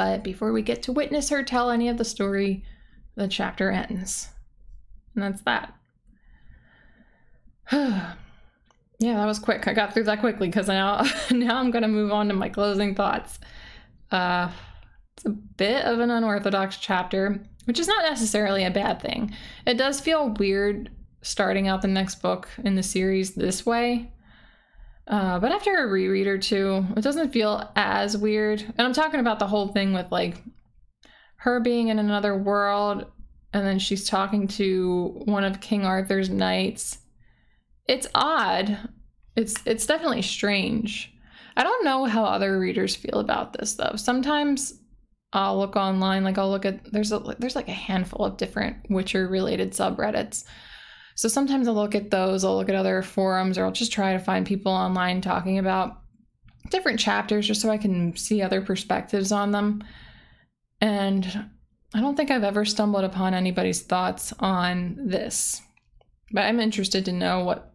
But 0.00 0.24
before 0.24 0.50
we 0.50 0.62
get 0.62 0.82
to 0.84 0.92
witness 0.92 1.28
her 1.28 1.42
tell 1.42 1.68
any 1.70 1.90
of 1.90 1.98
the 1.98 2.06
story, 2.06 2.64
the 3.16 3.28
chapter 3.28 3.70
ends. 3.70 4.30
And 5.14 5.22
that's 5.22 5.42
that. 5.42 5.74
yeah, 7.70 8.14
that 8.98 9.26
was 9.26 9.38
quick. 9.38 9.68
I 9.68 9.74
got 9.74 9.92
through 9.92 10.04
that 10.04 10.20
quickly 10.20 10.48
because 10.48 10.68
now 10.68 11.04
now 11.30 11.58
I'm 11.58 11.70
gonna 11.70 11.86
move 11.86 12.12
on 12.12 12.28
to 12.28 12.34
my 12.34 12.48
closing 12.48 12.94
thoughts. 12.94 13.40
Uh, 14.10 14.50
it's 15.18 15.26
a 15.26 15.30
bit 15.30 15.84
of 15.84 16.00
an 16.00 16.10
unorthodox 16.10 16.78
chapter, 16.78 17.38
which 17.66 17.78
is 17.78 17.86
not 17.86 18.02
necessarily 18.02 18.64
a 18.64 18.70
bad 18.70 19.02
thing. 19.02 19.36
It 19.66 19.76
does 19.76 20.00
feel 20.00 20.30
weird 20.30 20.88
starting 21.20 21.68
out 21.68 21.82
the 21.82 21.88
next 21.88 22.22
book 22.22 22.48
in 22.64 22.74
the 22.74 22.82
series 22.82 23.34
this 23.34 23.66
way. 23.66 24.10
Uh, 25.10 25.40
but 25.40 25.50
after 25.52 25.76
a 25.76 25.88
reread 25.88 26.28
or 26.28 26.38
two, 26.38 26.86
it 26.96 27.02
doesn't 27.02 27.32
feel 27.32 27.70
as 27.74 28.16
weird. 28.16 28.62
And 28.62 28.80
I'm 28.80 28.92
talking 28.92 29.20
about 29.20 29.40
the 29.40 29.48
whole 29.48 29.68
thing 29.68 29.92
with 29.92 30.10
like 30.10 30.42
her 31.36 31.60
being 31.60 31.88
in 31.88 31.98
another 31.98 32.36
world 32.36 33.06
and 33.52 33.66
then 33.66 33.78
she's 33.78 34.08
talking 34.08 34.46
to 34.46 35.22
one 35.24 35.44
of 35.44 35.60
King 35.60 35.84
Arthur's 35.84 36.30
knights. 36.30 36.98
It's 37.88 38.06
odd. 38.14 38.78
It's 39.36 39.54
it's 39.66 39.86
definitely 39.86 40.22
strange. 40.22 41.12
I 41.56 41.64
don't 41.64 41.84
know 41.84 42.04
how 42.04 42.24
other 42.24 42.58
readers 42.58 42.94
feel 42.94 43.18
about 43.18 43.52
this 43.52 43.74
though. 43.74 43.94
Sometimes 43.96 44.80
I'll 45.32 45.58
look 45.58 45.76
online, 45.76 46.24
like 46.24 46.38
I'll 46.38 46.50
look 46.50 46.64
at 46.64 46.92
there's 46.92 47.12
a 47.12 47.18
there's 47.38 47.56
like 47.56 47.68
a 47.68 47.72
handful 47.72 48.24
of 48.24 48.36
different 48.36 48.76
Witcher 48.88 49.26
related 49.26 49.72
subreddits 49.72 50.44
so 51.20 51.28
sometimes 51.28 51.68
I'll 51.68 51.74
look 51.74 51.94
at 51.94 52.10
those, 52.10 52.44
I'll 52.44 52.56
look 52.56 52.70
at 52.70 52.74
other 52.74 53.02
forums, 53.02 53.58
or 53.58 53.66
I'll 53.66 53.72
just 53.72 53.92
try 53.92 54.14
to 54.14 54.18
find 54.18 54.46
people 54.46 54.72
online 54.72 55.20
talking 55.20 55.58
about 55.58 56.00
different 56.70 56.98
chapters 56.98 57.46
just 57.46 57.60
so 57.60 57.68
I 57.68 57.76
can 57.76 58.16
see 58.16 58.40
other 58.40 58.62
perspectives 58.62 59.30
on 59.30 59.50
them. 59.50 59.84
And 60.80 61.50
I 61.92 62.00
don't 62.00 62.16
think 62.16 62.30
I've 62.30 62.42
ever 62.42 62.64
stumbled 62.64 63.04
upon 63.04 63.34
anybody's 63.34 63.82
thoughts 63.82 64.32
on 64.40 64.96
this, 64.96 65.60
but 66.32 66.46
I'm 66.46 66.58
interested 66.58 67.04
to 67.04 67.12
know 67.12 67.44
what 67.44 67.74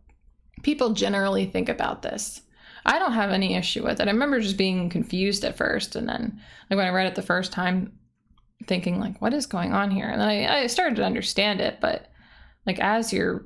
people 0.63 0.93
generally 0.93 1.45
think 1.45 1.69
about 1.69 2.01
this. 2.01 2.41
I 2.83 2.97
don't 2.97 3.13
have 3.13 3.29
any 3.29 3.53
issue 3.53 3.83
with 3.83 3.99
it. 3.99 4.07
I 4.07 4.11
remember 4.11 4.39
just 4.39 4.57
being 4.57 4.89
confused 4.89 5.45
at 5.45 5.55
first, 5.55 5.95
and 5.95 6.09
then 6.09 6.41
like 6.71 6.77
when 6.77 6.87
I 6.87 6.89
read 6.89 7.05
it 7.05 7.13
the 7.13 7.21
first 7.21 7.51
time, 7.51 7.93
thinking 8.65 8.99
like, 8.99 9.21
"What 9.21 9.35
is 9.35 9.45
going 9.45 9.71
on 9.71 9.91
here?" 9.91 10.07
And 10.07 10.19
then 10.19 10.29
I, 10.29 10.61
I 10.61 10.65
started 10.65 10.95
to 10.95 11.05
understand 11.05 11.61
it, 11.61 11.77
but 11.79 12.09
like 12.65 12.79
as 12.79 13.13
you're 13.13 13.45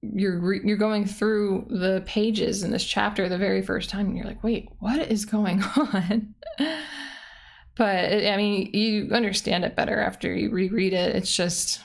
you're 0.00 0.54
you're 0.54 0.76
going 0.76 1.04
through 1.04 1.66
the 1.70 2.02
pages 2.06 2.62
in 2.62 2.70
this 2.70 2.84
chapter 2.84 3.28
the 3.28 3.38
very 3.38 3.62
first 3.62 3.90
time 3.90 4.06
and 4.06 4.16
you're 4.16 4.26
like 4.26 4.42
wait 4.44 4.68
what 4.78 4.98
is 4.98 5.24
going 5.24 5.62
on? 5.76 6.34
But 7.76 8.12
i 8.12 8.36
mean 8.36 8.70
you 8.72 9.10
understand 9.12 9.64
it 9.64 9.76
better 9.76 10.00
after 10.00 10.34
you 10.34 10.50
reread 10.50 10.92
it. 10.92 11.16
It's 11.16 11.34
just 11.34 11.82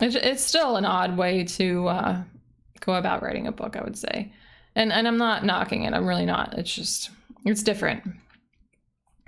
it's, 0.00 0.14
it's 0.14 0.42
still 0.42 0.76
an 0.76 0.84
odd 0.84 1.16
way 1.16 1.44
to 1.44 1.88
uh, 1.88 2.22
go 2.80 2.94
about 2.94 3.22
writing 3.22 3.46
a 3.46 3.52
book 3.52 3.76
i 3.76 3.82
would 3.82 3.98
say. 3.98 4.32
And 4.74 4.92
and 4.92 5.06
i'm 5.06 5.18
not 5.18 5.44
knocking 5.44 5.84
it. 5.84 5.94
I'm 5.94 6.06
really 6.06 6.26
not. 6.26 6.58
It's 6.58 6.74
just 6.74 7.10
it's 7.44 7.62
different. 7.62 8.02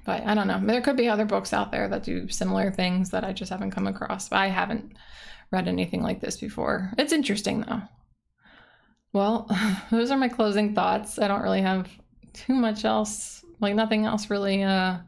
But 0.05 0.27
I 0.27 0.35
don't 0.35 0.49
know. 0.49 0.61
There 0.64 0.81
could 0.81 0.97
be 0.97 1.09
other 1.09 1.25
books 1.25 1.53
out 1.53 1.71
there 1.71 1.88
that 1.88 2.03
do 2.03 2.29
similar 2.29 2.73
things 2.73 3.11
that 3.11 3.25
I 3.25 3.33
just 3.33 3.51
haven't 3.51 3.71
come 3.71 3.87
across. 3.87 4.29
But 4.29 4.40
I 4.40 4.49
haven't 4.49 4.97
read 5.53 5.69
anything 5.69 6.03
like 6.03 6.21
this 6.21 6.38
before. 6.38 6.93
It's 6.99 7.12
interesting 7.12 7.61
though. 7.61 7.83
Well, 9.12 9.49
those 9.91 10.11
are 10.11 10.19
my 10.19 10.29
closing 10.29 10.75
thoughts. 10.75 11.19
I 11.19 11.29
don't 11.29 11.43
really 11.43 11.62
have 11.62 11.88
too 12.33 12.55
much 12.55 12.85
else, 12.85 13.45
like 13.61 13.75
nothing 13.75 14.07
else 14.07 14.31
really 14.31 14.62
uh 14.62 14.99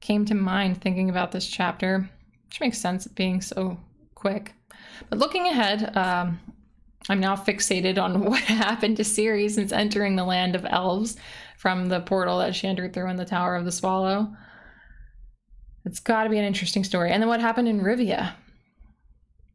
came 0.00 0.24
to 0.26 0.34
mind 0.34 0.80
thinking 0.80 1.08
about 1.08 1.30
this 1.30 1.46
chapter, 1.46 2.08
which 2.46 2.60
makes 2.60 2.78
sense 2.78 3.06
being 3.06 3.40
so 3.40 3.78
quick. 4.14 4.52
But 5.08 5.18
looking 5.18 5.46
ahead, 5.46 5.96
um, 5.96 6.40
I'm 7.08 7.20
now 7.20 7.36
fixated 7.36 8.02
on 8.02 8.24
what 8.24 8.40
happened 8.40 8.96
to 8.98 9.04
Ciri 9.04 9.50
since 9.50 9.72
entering 9.72 10.16
the 10.16 10.24
land 10.24 10.54
of 10.54 10.66
elves 10.68 11.16
from 11.56 11.88
the 11.88 12.00
portal 12.00 12.38
that 12.40 12.54
she 12.54 12.66
entered 12.66 12.92
through 12.92 13.08
in 13.08 13.16
the 13.16 13.24
Tower 13.24 13.56
of 13.56 13.64
the 13.64 13.72
Swallow. 13.72 14.34
It's 15.84 16.00
got 16.00 16.24
to 16.24 16.30
be 16.30 16.38
an 16.38 16.44
interesting 16.44 16.84
story. 16.84 17.10
And 17.10 17.22
then 17.22 17.28
what 17.28 17.40
happened 17.40 17.68
in 17.68 17.80
Rivia? 17.80 18.34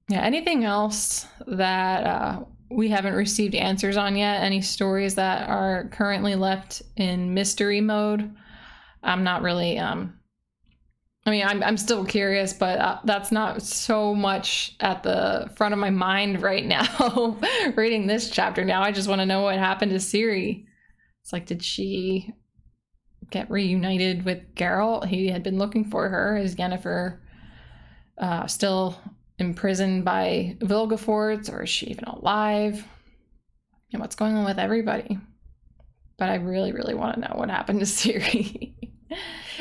Yeah, 0.10 0.22
anything 0.22 0.64
else 0.64 1.28
that 1.48 2.06
uh, 2.06 2.44
we 2.70 2.90
haven't 2.90 3.14
received 3.14 3.56
answers 3.56 3.98
on 3.98 4.16
yet? 4.16 4.42
Any 4.42 4.62
stories 4.62 5.16
that 5.16 5.50
are 5.50 5.90
currently 5.92 6.36
left 6.36 6.82
in 6.96 7.34
mystery 7.34 7.82
mode? 7.82 8.34
I'm 9.04 9.24
not 9.24 9.42
really. 9.42 9.78
Um, 9.78 10.18
I 11.26 11.30
mean, 11.32 11.46
I'm 11.46 11.62
I'm 11.62 11.76
still 11.76 12.06
curious, 12.06 12.54
but 12.54 12.80
uh, 12.80 13.00
that's 13.04 13.34
not 13.34 13.62
so 13.62 14.16
much 14.16 14.78
at 14.80 15.04
the 15.04 15.52
front 15.58 15.74
of 15.74 15.80
my 15.80 15.90
mind 15.90 16.42
right 16.42 16.66
now. 16.66 17.38
Reading 17.76 18.08
this 18.08 18.30
chapter 18.30 18.64
now, 18.64 18.82
I 18.82 18.94
just 18.94 19.10
want 19.10 19.20
to 19.20 19.26
know 19.26 19.42
what 19.42 19.58
happened 19.58 19.92
to 19.92 19.98
Ciri. 19.98 20.66
It's 21.22 21.34
like, 21.34 21.46
did 21.46 21.62
she 21.62 22.34
get 23.30 23.52
reunited 23.52 24.24
with 24.24 24.56
Geralt? 24.56 25.06
He 25.08 25.28
had 25.28 25.44
been 25.44 25.58
looking 25.58 25.84
for 25.84 26.08
her. 26.08 26.38
Is 26.38 26.56
Yennefer 26.56 27.20
uh, 28.18 28.48
still 28.48 28.98
imprisoned 29.40 30.04
by 30.04 30.58
Vilgefortz, 30.60 31.52
or 31.52 31.64
is 31.64 31.70
she 31.70 31.88
even 31.88 32.06
alive? 32.06 32.86
And 33.94 34.02
what's 34.02 34.16
going 34.16 34.36
on 34.36 34.46
with 34.46 34.60
everybody? 34.60 35.20
But 36.18 36.30
I 36.30 36.36
really, 36.36 36.72
really 36.72 36.96
want 36.96 37.16
to 37.16 37.22
know 37.22 37.36
what 37.36 37.50
happened 37.50 37.80
to 37.80 37.86
Ciri. 37.86 38.74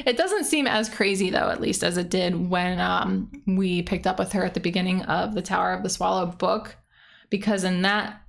it 0.05 0.17
doesn't 0.17 0.45
seem 0.45 0.67
as 0.67 0.89
crazy, 0.89 1.31
though, 1.31 1.51
at 1.51 1.61
least 1.61 1.85
as 1.85 1.97
it 1.97 2.11
did 2.11 2.51
when 2.51 2.81
um, 2.81 3.31
we 3.47 3.83
picked 3.83 4.07
up 4.07 4.19
with 4.19 4.33
her 4.33 4.45
at 4.45 4.55
the 4.55 4.61
beginning 4.61 5.03
of 5.03 5.35
the 5.35 5.43
Tower 5.43 5.73
of 5.73 5.83
the 5.83 5.91
Swallow 5.91 6.27
book, 6.27 6.77
because 7.31 7.65
in 7.65 7.83
that 7.83 8.21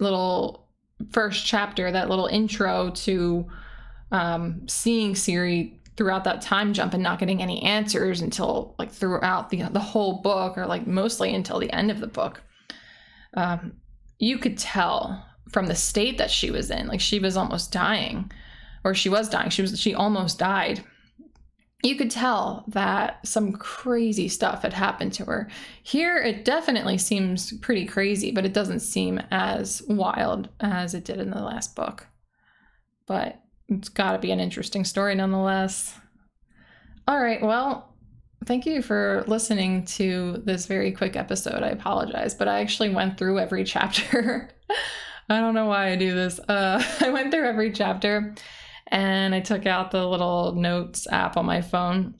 little 0.00 0.68
first 1.10 1.44
chapter, 1.44 1.90
that 1.90 2.08
little 2.08 2.26
intro 2.26 2.90
to 2.90 3.46
um, 4.12 4.68
seeing 4.68 5.14
Ciri 5.14 5.78
throughout 5.96 6.24
that 6.24 6.40
time 6.40 6.72
jump 6.72 6.94
and 6.94 7.02
not 7.02 7.18
getting 7.18 7.42
any 7.42 7.62
answers 7.62 8.20
until 8.20 8.74
like 8.78 8.90
throughout 8.90 9.50
the 9.50 9.62
the 9.64 9.80
whole 9.80 10.20
book, 10.22 10.56
or 10.58 10.66
like 10.66 10.86
mostly 10.86 11.34
until 11.34 11.58
the 11.58 11.72
end 11.72 11.90
of 11.90 12.00
the 12.00 12.06
book. 12.06 12.42
Um, 13.34 13.74
you 14.18 14.38
could 14.38 14.58
tell 14.58 15.26
from 15.50 15.66
the 15.66 15.74
state 15.74 16.18
that 16.18 16.30
she 16.30 16.50
was 16.50 16.70
in, 16.70 16.86
like 16.86 17.00
she 17.00 17.18
was 17.18 17.36
almost 17.36 17.72
dying, 17.72 18.30
or 18.84 18.94
she 18.94 19.08
was 19.08 19.28
dying. 19.28 19.50
She 19.50 19.62
was 19.62 19.78
she 19.78 19.94
almost 19.94 20.38
died 20.38 20.84
you 21.82 21.96
could 21.96 22.10
tell 22.10 22.64
that 22.68 23.26
some 23.26 23.52
crazy 23.52 24.28
stuff 24.28 24.62
had 24.62 24.72
happened 24.72 25.12
to 25.14 25.24
her. 25.24 25.48
Here, 25.82 26.16
it 26.16 26.44
definitely 26.44 26.96
seems 26.96 27.52
pretty 27.58 27.86
crazy, 27.86 28.30
but 28.30 28.44
it 28.44 28.54
doesn't 28.54 28.80
seem 28.80 29.20
as 29.32 29.82
wild 29.88 30.48
as 30.60 30.94
it 30.94 31.04
did 31.04 31.18
in 31.18 31.30
the 31.30 31.42
last 31.42 31.74
book. 31.74 32.06
But 33.06 33.41
it's 33.78 33.88
got 33.88 34.12
to 34.12 34.18
be 34.18 34.30
an 34.30 34.40
interesting 34.40 34.84
story 34.84 35.14
nonetheless. 35.14 35.98
All 37.08 37.20
right, 37.20 37.42
well, 37.42 37.94
thank 38.46 38.66
you 38.66 38.82
for 38.82 39.24
listening 39.26 39.84
to 39.84 40.42
this 40.44 40.66
very 40.66 40.92
quick 40.92 41.16
episode. 41.16 41.62
I 41.62 41.68
apologize, 41.68 42.34
but 42.34 42.48
I 42.48 42.60
actually 42.60 42.90
went 42.90 43.18
through 43.18 43.38
every 43.38 43.64
chapter. 43.74 44.50
I 45.28 45.40
don't 45.40 45.54
know 45.54 45.66
why 45.66 45.90
I 45.90 45.96
do 45.96 46.14
this. 46.14 46.38
Uh, 46.40 46.82
I 47.00 47.10
went 47.10 47.32
through 47.32 47.46
every 47.46 47.72
chapter 47.72 48.34
and 48.88 49.34
I 49.34 49.40
took 49.40 49.66
out 49.66 49.90
the 49.90 50.06
little 50.06 50.54
notes 50.54 51.06
app 51.10 51.36
on 51.36 51.46
my 51.46 51.62
phone 51.62 52.14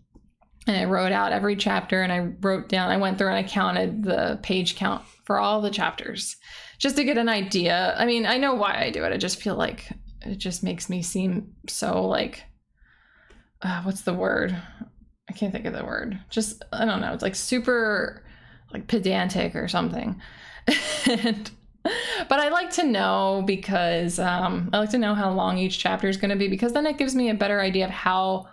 and 0.66 0.76
I 0.76 0.84
wrote 0.84 1.12
out 1.12 1.32
every 1.32 1.56
chapter 1.56 2.02
and 2.02 2.12
I 2.12 2.32
wrote 2.40 2.68
down, 2.68 2.90
I 2.90 2.96
went 2.96 3.18
through 3.18 3.28
and 3.28 3.36
I 3.36 3.42
counted 3.42 4.04
the 4.04 4.38
page 4.42 4.76
count 4.76 5.04
for 5.24 5.38
all 5.38 5.60
the 5.60 5.70
chapters 5.70 6.36
just 6.78 6.96
to 6.96 7.04
get 7.04 7.18
an 7.18 7.28
idea. 7.28 7.94
I 7.98 8.06
mean, 8.06 8.26
I 8.26 8.38
know 8.38 8.54
why 8.54 8.76
I 8.78 8.90
do 8.90 9.04
it. 9.04 9.12
I 9.12 9.16
just 9.16 9.40
feel 9.40 9.56
like 9.56 9.88
it 10.24 10.38
just 10.38 10.62
makes 10.62 10.88
me 10.88 11.02
seem 11.02 11.54
so 11.68 12.06
like, 12.06 12.44
uh, 13.62 13.82
what's 13.82 14.02
the 14.02 14.14
word? 14.14 14.56
I 15.28 15.32
can't 15.32 15.52
think 15.52 15.66
of 15.66 15.72
the 15.72 15.84
word. 15.84 16.18
Just, 16.30 16.62
I 16.72 16.84
don't 16.84 17.00
know. 17.00 17.12
It's 17.12 17.22
like 17.22 17.34
super 17.34 18.24
like 18.72 18.86
pedantic 18.88 19.54
or 19.54 19.68
something. 19.68 20.20
and 21.06 21.50
but 22.28 22.38
I 22.38 22.48
like 22.48 22.70
to 22.72 22.84
know 22.84 23.42
because 23.44 24.18
um, 24.18 24.70
I 24.72 24.78
like 24.78 24.90
to 24.90 24.98
know 24.98 25.14
how 25.14 25.32
long 25.32 25.58
each 25.58 25.78
chapter 25.78 26.08
is 26.08 26.16
going 26.16 26.30
to 26.30 26.36
be 26.36 26.48
because 26.48 26.72
then 26.72 26.86
it 26.86 26.98
gives 26.98 27.14
me 27.14 27.30
a 27.30 27.34
better 27.34 27.60
idea 27.60 27.84
of 27.84 27.90
how 27.90 28.46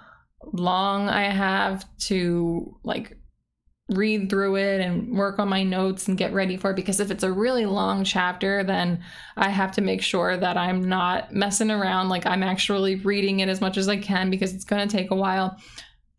long 0.53 1.09
I 1.09 1.29
have 1.29 1.85
to 1.99 2.77
like 2.83 3.18
read 3.89 4.29
through 4.29 4.55
it 4.55 4.81
and 4.81 5.17
work 5.17 5.39
on 5.39 5.49
my 5.49 5.63
notes 5.63 6.07
and 6.07 6.17
get 6.17 6.33
ready 6.33 6.57
for 6.57 6.71
it 6.71 6.75
because 6.75 6.99
if 6.99 7.09
it's 7.09 7.23
a 7.23 7.31
really 7.31 7.65
long 7.65 8.03
chapter 8.03 8.63
then 8.63 9.03
I 9.35 9.49
have 9.49 9.71
to 9.73 9.81
make 9.81 10.01
sure 10.01 10.37
that 10.37 10.57
I'm 10.57 10.87
not 10.87 11.33
messing 11.33 11.71
around 11.71 12.09
like 12.09 12.25
I'm 12.25 12.43
actually 12.43 12.95
reading 12.95 13.39
it 13.39 13.49
as 13.49 13.61
much 13.61 13.77
as 13.77 13.89
I 13.89 13.97
can 13.97 14.29
because 14.29 14.53
it's 14.53 14.65
going 14.65 14.87
to 14.87 14.97
take 14.97 15.11
a 15.11 15.15
while. 15.15 15.57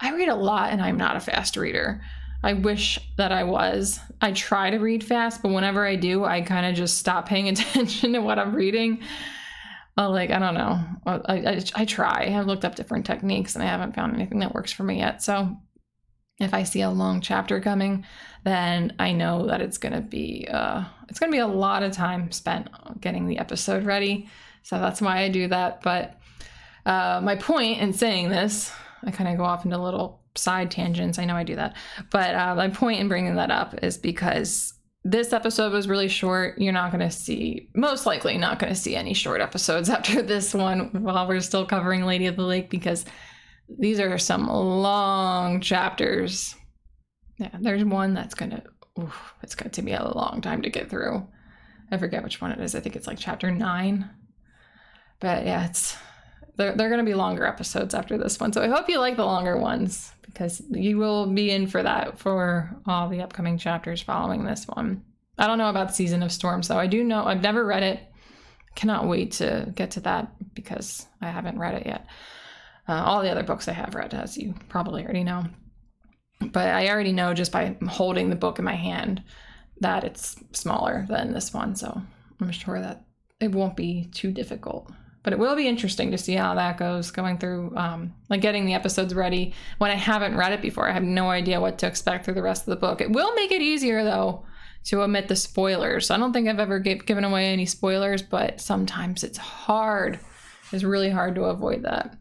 I 0.01 0.13
read 0.15 0.29
a 0.29 0.35
lot 0.35 0.73
and 0.73 0.83
I'm 0.83 0.97
not 0.97 1.17
a 1.17 1.21
fast 1.21 1.57
reader. 1.57 2.03
I 2.43 2.55
wish 2.55 2.99
that 3.17 3.33
I 3.33 3.45
was. 3.45 4.01
I 4.21 4.33
try 4.33 4.71
to 4.71 4.79
read 4.79 5.05
fast, 5.05 5.43
but 5.43 5.53
whenever 5.53 5.87
I 5.87 5.97
do, 5.97 6.25
I 6.25 6.41
kind 6.41 6.67
of 6.67 6.75
just 6.75 6.99
stop 6.99 7.29
paying 7.29 7.49
attention 7.51 8.15
to 8.15 8.21
what 8.21 8.39
I'm 8.39 8.55
reading. 8.55 9.01
Uh, 9.99 10.09
like, 10.09 10.31
I 10.31 10.39
don't 10.39 10.55
know. 10.55 10.81
I, 11.07 11.35
I, 11.35 11.65
I 11.75 11.85
try. 11.85 12.35
I've 12.35 12.47
looked 12.47 12.65
up 12.65 12.75
different 12.75 13.05
techniques 13.05 13.55
and 13.55 13.63
I 13.63 13.67
haven't 13.67 13.95
found 13.95 14.15
anything 14.15 14.39
that 14.39 14.55
works 14.55 14.73
for 14.73 14.83
me 14.83 14.99
yet. 14.99 15.23
So 15.23 15.57
if 16.41 16.55
I 16.55 16.63
see 16.63 16.81
a 16.83 16.91
long 16.91 17.21
chapter 17.21 17.61
coming, 17.61 18.05
then 18.45 18.95
I 18.99 19.13
know 19.13 19.47
that 19.47 19.61
it's 19.61 19.79
gonna 19.79 20.01
be 20.01 20.49
uh, 20.51 20.85
it's 21.09 21.19
gonna 21.19 21.33
be 21.33 21.39
a 21.39 21.47
lot 21.47 21.83
of 21.83 21.93
time 21.93 22.33
spent 22.33 22.69
getting 23.01 23.27
the 23.27 23.39
episode 23.39 23.85
ready. 23.85 24.29
So 24.63 24.79
that's 24.79 25.01
why 25.01 25.19
I 25.19 25.29
do 25.29 25.49
that. 25.49 25.83
But 25.83 26.21
uh, 26.87 27.21
my 27.23 27.37
point 27.37 27.81
in 27.81 27.93
saying 27.93 28.31
this, 28.31 28.73
I 29.05 29.11
kind 29.11 29.31
of 29.31 29.37
go 29.37 29.45
off 29.45 29.65
into 29.65 29.79
little 29.79 30.21
side 30.35 30.71
tangents. 30.71 31.19
I 31.19 31.25
know 31.25 31.37
I 31.37 31.45
do 31.45 31.57
that. 31.57 31.77
But 32.11 32.35
uh, 32.35 32.55
my 32.55 32.69
point 32.69 33.01
in 33.01 33.09
bringing 33.09 33.35
that 33.37 33.51
up 33.51 33.83
is 33.83 33.99
because 33.99 34.75
this 35.05 35.33
episode 35.33 35.73
was 35.73 35.89
really 35.89 36.09
short. 36.09 36.59
You're 36.59 36.73
not 36.73 36.93
going 36.93 37.01
to 37.01 37.15
see, 37.15 37.69
most 37.75 38.07
likely, 38.07 38.37
not 38.37 38.59
going 38.59 38.73
to 38.73 38.79
see 38.79 38.97
any 38.97 39.15
short 39.15 39.41
episodes 39.41 39.89
after 39.91 40.23
this 40.23 40.55
one 40.55 40.91
while 41.03 41.27
we're 41.27 41.41
still 41.41 41.67
covering 41.67 42.05
Lady 42.05 42.27
of 42.27 42.37
the 42.37 42.43
Lake 42.43 42.71
because 42.71 43.05
these 43.79 44.01
are 44.01 44.19
some 44.19 44.47
long 44.47 45.61
chapters. 45.61 46.55
Yeah, 47.39 47.51
there's 47.59 47.85
one 47.85 48.15
that's 48.15 48.35
going 48.35 48.51
to, 48.51 48.63
it's 49.43 49.55
going 49.55 49.71
to 49.71 49.83
be 49.83 49.93
a 49.93 50.05
long 50.05 50.41
time 50.43 50.63
to 50.63 50.71
get 50.71 50.91
through. 50.91 51.27
I 51.91 51.97
forget 51.99 52.23
which 52.23 52.41
one 52.41 52.53
it 52.53 52.61
is. 52.61 52.75
I 52.75 52.81
think 52.81 52.97
it's 52.97 53.07
like 53.07 53.19
chapter 53.19 53.51
nine. 53.51 54.11
But 55.21 55.45
yeah, 55.45 55.67
it's 55.67 55.97
they're, 56.57 56.77
they're 56.77 56.95
to 56.97 57.03
be 57.03 57.15
longer 57.15 57.47
episodes 57.47 57.95
after 57.95 58.19
this 58.19 58.39
one. 58.39 58.53
So 58.53 58.63
I 58.63 58.69
hope 58.69 58.89
you 58.89 58.99
like 58.99 59.17
the 59.17 59.25
longer 59.25 59.57
ones 59.57 60.13
because 60.27 60.63
you 60.71 60.99
will 60.99 61.27
be 61.27 61.51
in 61.51 61.67
for 61.67 61.83
that 61.83 62.19
for 62.19 62.77
all 62.87 63.09
the 63.09 63.23
upcoming 63.23 63.59
chapters 63.59 64.03
following 64.03 64.45
this 64.45 64.67
one. 64.67 65.03
I 65.39 65.47
don't 65.47 65.59
know 65.59 65.71
about 65.71 65.95
Season 65.95 66.23
of 66.23 66.33
Storms 66.33 66.69
though. 66.69 66.79
I 66.79 66.87
do 66.87 67.03
know 67.03 67.25
I've 67.25 67.43
never 67.43 67.65
read 67.65 67.83
it. 67.83 68.01
Cannot 68.75 69.09
wait 69.09 69.33
to 69.33 69.73
get 69.75 69.93
to 69.93 70.01
that 70.01 70.33
because 70.55 71.07
I 71.21 71.29
haven't 71.29 71.59
read 71.59 71.75
it 71.75 71.87
yet. 71.87 72.07
Uh, 72.91 73.05
all 73.05 73.23
the 73.23 73.31
other 73.31 73.45
books 73.45 73.69
I 73.69 73.73
have 73.73 73.95
read, 73.95 74.15
as 74.15 74.37
you 74.37 74.53
probably 74.69 75.05
already 75.05 75.23
know. 75.23 75.45
But 76.41 76.71
I 76.71 76.89
already 76.89 77.13
know 77.13 77.35
just 77.35 77.53
by 77.53 77.77
holding 77.89 78.31
the 78.31 78.37
book 78.37 78.59
in 78.59 78.65
my 78.65 78.75
hand 78.75 79.23
that 79.79 80.03
it's 80.03 80.35
smaller 80.51 81.07
than 81.09 81.33
this 81.33 81.55
one. 81.55 81.77
So 81.77 82.03
I'm 82.41 82.51
sure 82.51 82.81
that 82.81 83.05
it 83.39 83.53
won't 83.53 83.77
be 83.77 84.11
too 84.13 84.33
difficult. 84.33 84.91
But 85.23 85.33
it 85.33 85.39
will 85.39 85.55
be 85.55 85.69
interesting 85.69 86.11
to 86.11 86.19
see 86.19 86.35
how 86.35 86.57
that 86.57 86.79
goes 86.79 87.13
going 87.13 87.39
through 87.39 87.77
um, 87.77 88.13
like 88.29 88.41
getting 88.41 88.67
the 88.67 88.75
episodes 88.75 89.15
ready. 89.15 89.55
When 89.79 89.93
i 89.93 89.95
haven't 89.95 90.37
read 90.37 90.53
it 90.53 90.63
before 90.63 90.89
i 90.89 90.93
have 90.93 91.05
no 91.05 91.31
idea 91.31 91.61
what 91.61 91.79
to 91.79 91.87
expect 91.87 92.25
through 92.25 92.35
the 92.35 92.43
rest 92.43 92.63
of 92.63 92.71
the 92.71 92.87
book. 92.87 93.01
It 93.01 93.13
will 93.13 93.33
make 93.37 93.53
it 93.53 93.63
easier 93.63 94.03
though 94.03 94.45
to 94.87 95.03
omit 95.03 95.29
the 95.29 95.37
spoilers. 95.37 96.11
I 96.11 96.17
don't 96.17 96.33
think 96.33 96.49
i've 96.49 96.59
ever 96.59 96.81
give, 96.81 97.07
given 97.07 97.23
away 97.23 97.53
any 97.53 97.67
spoilers 97.67 98.23
but 98.23 98.61
sometimes 98.61 99.23
it's 99.23 99.39
hard. 99.39 100.19
It's 100.73 100.83
really 100.83 101.11
hard 101.11 101.37
to 101.37 101.45
avoid 101.45 101.85
that 101.85 102.17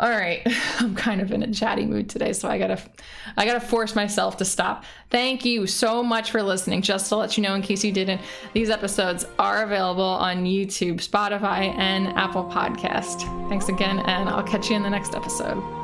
all 0.00 0.10
right. 0.10 0.40
I'm 0.78 0.94
kind 0.96 1.20
of 1.20 1.30
in 1.30 1.42
a 1.42 1.52
chatty 1.52 1.84
mood 1.84 2.08
today 2.08 2.32
so 2.32 2.48
i 2.48 2.58
gotta 2.58 2.80
i 3.36 3.44
gotta 3.44 3.60
force 3.60 3.94
myself 3.94 4.38
to 4.38 4.44
stop. 4.44 4.84
Thank 5.10 5.44
you 5.44 5.66
so 5.66 6.02
much 6.02 6.30
for 6.30 6.42
listening. 6.42 6.82
Just 6.82 7.08
to 7.10 7.16
let 7.16 7.36
you 7.36 7.42
know 7.42 7.54
in 7.54 7.62
case 7.62 7.84
you 7.84 7.92
didn't 7.92 8.20
these 8.54 8.70
episodes 8.70 9.26
are 9.38 9.62
available 9.62 10.02
on 10.02 10.44
youtube 10.44 10.96
spotify 10.96 11.74
and 11.76 12.08
apple 12.18 12.44
podcast. 12.44 13.20
Thanks 13.48 13.68
again 13.68 13.98
and 14.00 14.28
i'll 14.28 14.42
catch 14.42 14.70
you 14.70 14.76
in 14.76 14.82
the 14.82 14.90
next 14.90 15.14
episode 15.14 15.79